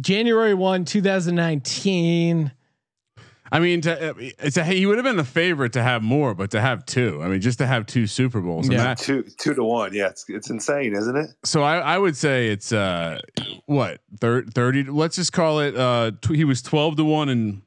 [0.00, 2.52] January one, two thousand nineteen.
[3.50, 6.34] I mean, to, uh, it's a, he would have been the favorite to have more,
[6.34, 7.22] but to have two.
[7.22, 8.66] I mean, just to have two Super Bowls.
[8.68, 8.84] And Yeah.
[8.84, 9.94] that, Two two to one.
[9.94, 11.30] Yeah, it's it's insane, isn't it?
[11.44, 13.18] so I, I would say it's uh
[13.64, 17.62] what thir- 30 let's just call it uh tw- he was 12 to 1 and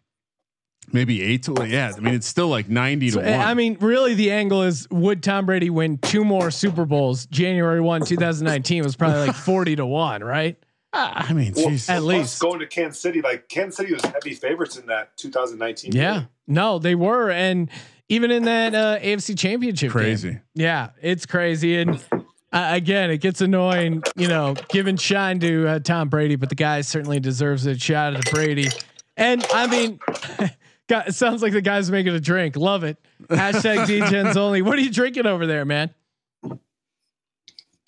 [0.92, 4.14] maybe 8 to yeah I mean it's still like 90 to 1 I mean, really,
[4.14, 7.26] the angle is would Tom Brady win two more Super Bowls?
[7.28, 10.58] January one, two thousand nineteen was probably like forty to one, right?
[10.94, 11.90] I mean Well, jeez.
[11.90, 12.40] At least.
[12.42, 15.94] going to Kansas City, like Kansas City was heavy favorites in that 2019.
[15.94, 16.28] Yeah, game.
[16.48, 17.70] no, they were, and
[18.10, 20.02] even in that uh, AFC Championship, game.
[20.02, 22.04] crazy Yeah, it's crazy, and
[22.52, 26.56] uh, again, it gets annoying, you know, giving shine to uh, Tom Brady, but the
[26.56, 28.68] guy certainly deserves a shout out to Brady.
[29.16, 30.00] And I mean,
[30.92, 32.58] God, it sounds like the guy's making a drink.
[32.58, 32.98] Love it.
[33.30, 34.62] Hashtag DGens only.
[34.62, 35.92] What are you drinking over there, man?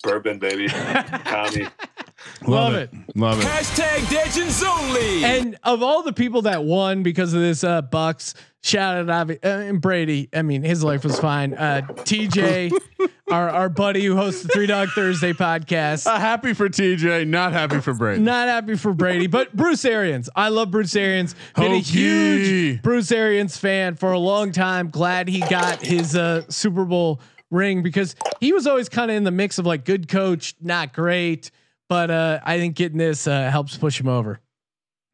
[0.02, 0.68] bourbon, baby.
[0.68, 1.66] Tommy.
[2.46, 2.90] Love it.
[3.14, 5.22] love it Hashtag Legends only.
[5.22, 8.32] And of all the people that won because of this, uh, Bucks
[8.62, 10.30] shout out uh, and Brady.
[10.32, 11.52] I mean, his life was fine.
[11.52, 12.72] Uh, TJ,
[13.30, 16.06] our our buddy who hosts the Three Dog Thursday podcast.
[16.06, 20.28] uh, happy for TJ not happy for Brady Not happy for Brady, but Bruce Arians.
[20.36, 21.34] I love Bruce Arians.
[21.56, 24.90] Been a huge Bruce Arians fan for a long time.
[24.90, 27.20] Glad he got his uh, Super Bowl
[27.50, 30.92] ring because he was always kind of in the mix of like good coach, not
[30.92, 31.50] great.
[31.88, 34.40] But uh, I think getting this uh, helps push him over.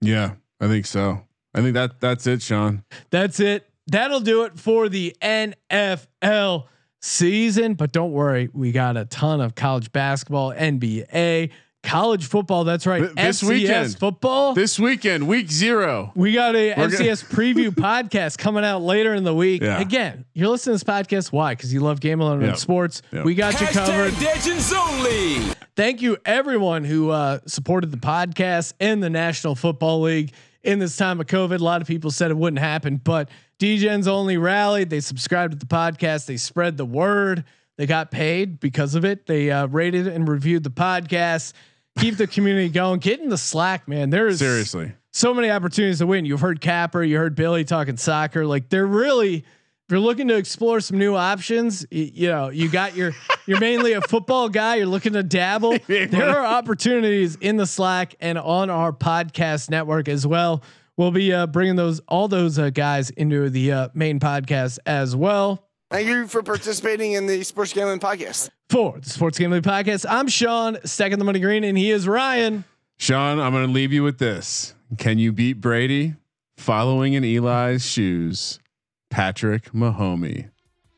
[0.00, 1.22] yeah I think so
[1.54, 3.66] I think that that's it Sean That's it.
[3.86, 6.64] That'll do it for the NFL
[7.00, 7.74] season.
[7.74, 11.50] But don't worry, we got a ton of college basketball, NBA,
[11.82, 12.64] college football.
[12.64, 13.00] That's right.
[13.00, 13.98] Th- this FCS weekend.
[13.98, 14.52] football.
[14.54, 19.14] this weekend week zero we got a We're gonna- FCS preview podcast coming out later
[19.14, 19.62] in the week.
[19.62, 19.80] Yeah.
[19.80, 21.32] Again, you're listening to this podcast.
[21.32, 21.54] Why?
[21.54, 22.50] Because you love gambling Yep.
[22.50, 23.00] and sports.
[23.12, 23.24] Yep.
[23.24, 24.12] We got you covered.
[24.12, 25.54] Hashtag only.
[25.76, 30.32] Thank you, everyone who uh, supported the podcast and the National Football League
[30.62, 31.58] in this time of COVID.
[31.60, 33.30] A lot of people said it wouldn't happen, but
[33.60, 34.90] DGens only rallied.
[34.90, 36.26] They subscribed to the podcast.
[36.26, 37.44] They spread the word.
[37.76, 39.26] They got paid because of it.
[39.26, 41.52] They uh, rated and reviewed the podcast.
[41.98, 43.00] Keep the community going.
[43.00, 44.10] Get in the Slack, man.
[44.10, 46.24] There is seriously so many opportunities to win.
[46.24, 48.46] You've heard Capper, you heard Billy talking soccer.
[48.46, 49.44] Like they're really, if
[49.90, 53.12] you're looking to explore some new options, y- you know, you got your,
[53.46, 54.76] you're mainly a football guy.
[54.76, 55.78] You're looking to dabble.
[55.86, 60.62] there are opportunities in the Slack and on our podcast network as well.
[61.00, 65.16] We'll be uh, bringing those all those uh, guys into the uh, main podcast as
[65.16, 65.66] well.
[65.90, 68.50] Thank you for participating in the Sports Gambling Podcast.
[68.68, 72.64] For the Sports Gambling Podcast, I'm Sean, stacking the money green, and he is Ryan.
[72.98, 76.16] Sean I'm gonna leave you with this can you beat Brady
[76.58, 78.60] following in Eli's shoes
[79.08, 80.50] Patrick Mahomey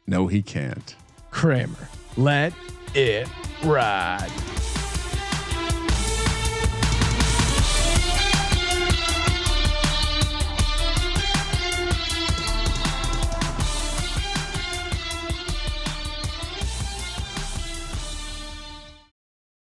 [0.08, 0.96] no he can't
[1.30, 1.88] Kramer.
[2.16, 2.54] Let
[2.96, 3.28] it
[3.62, 4.32] ride.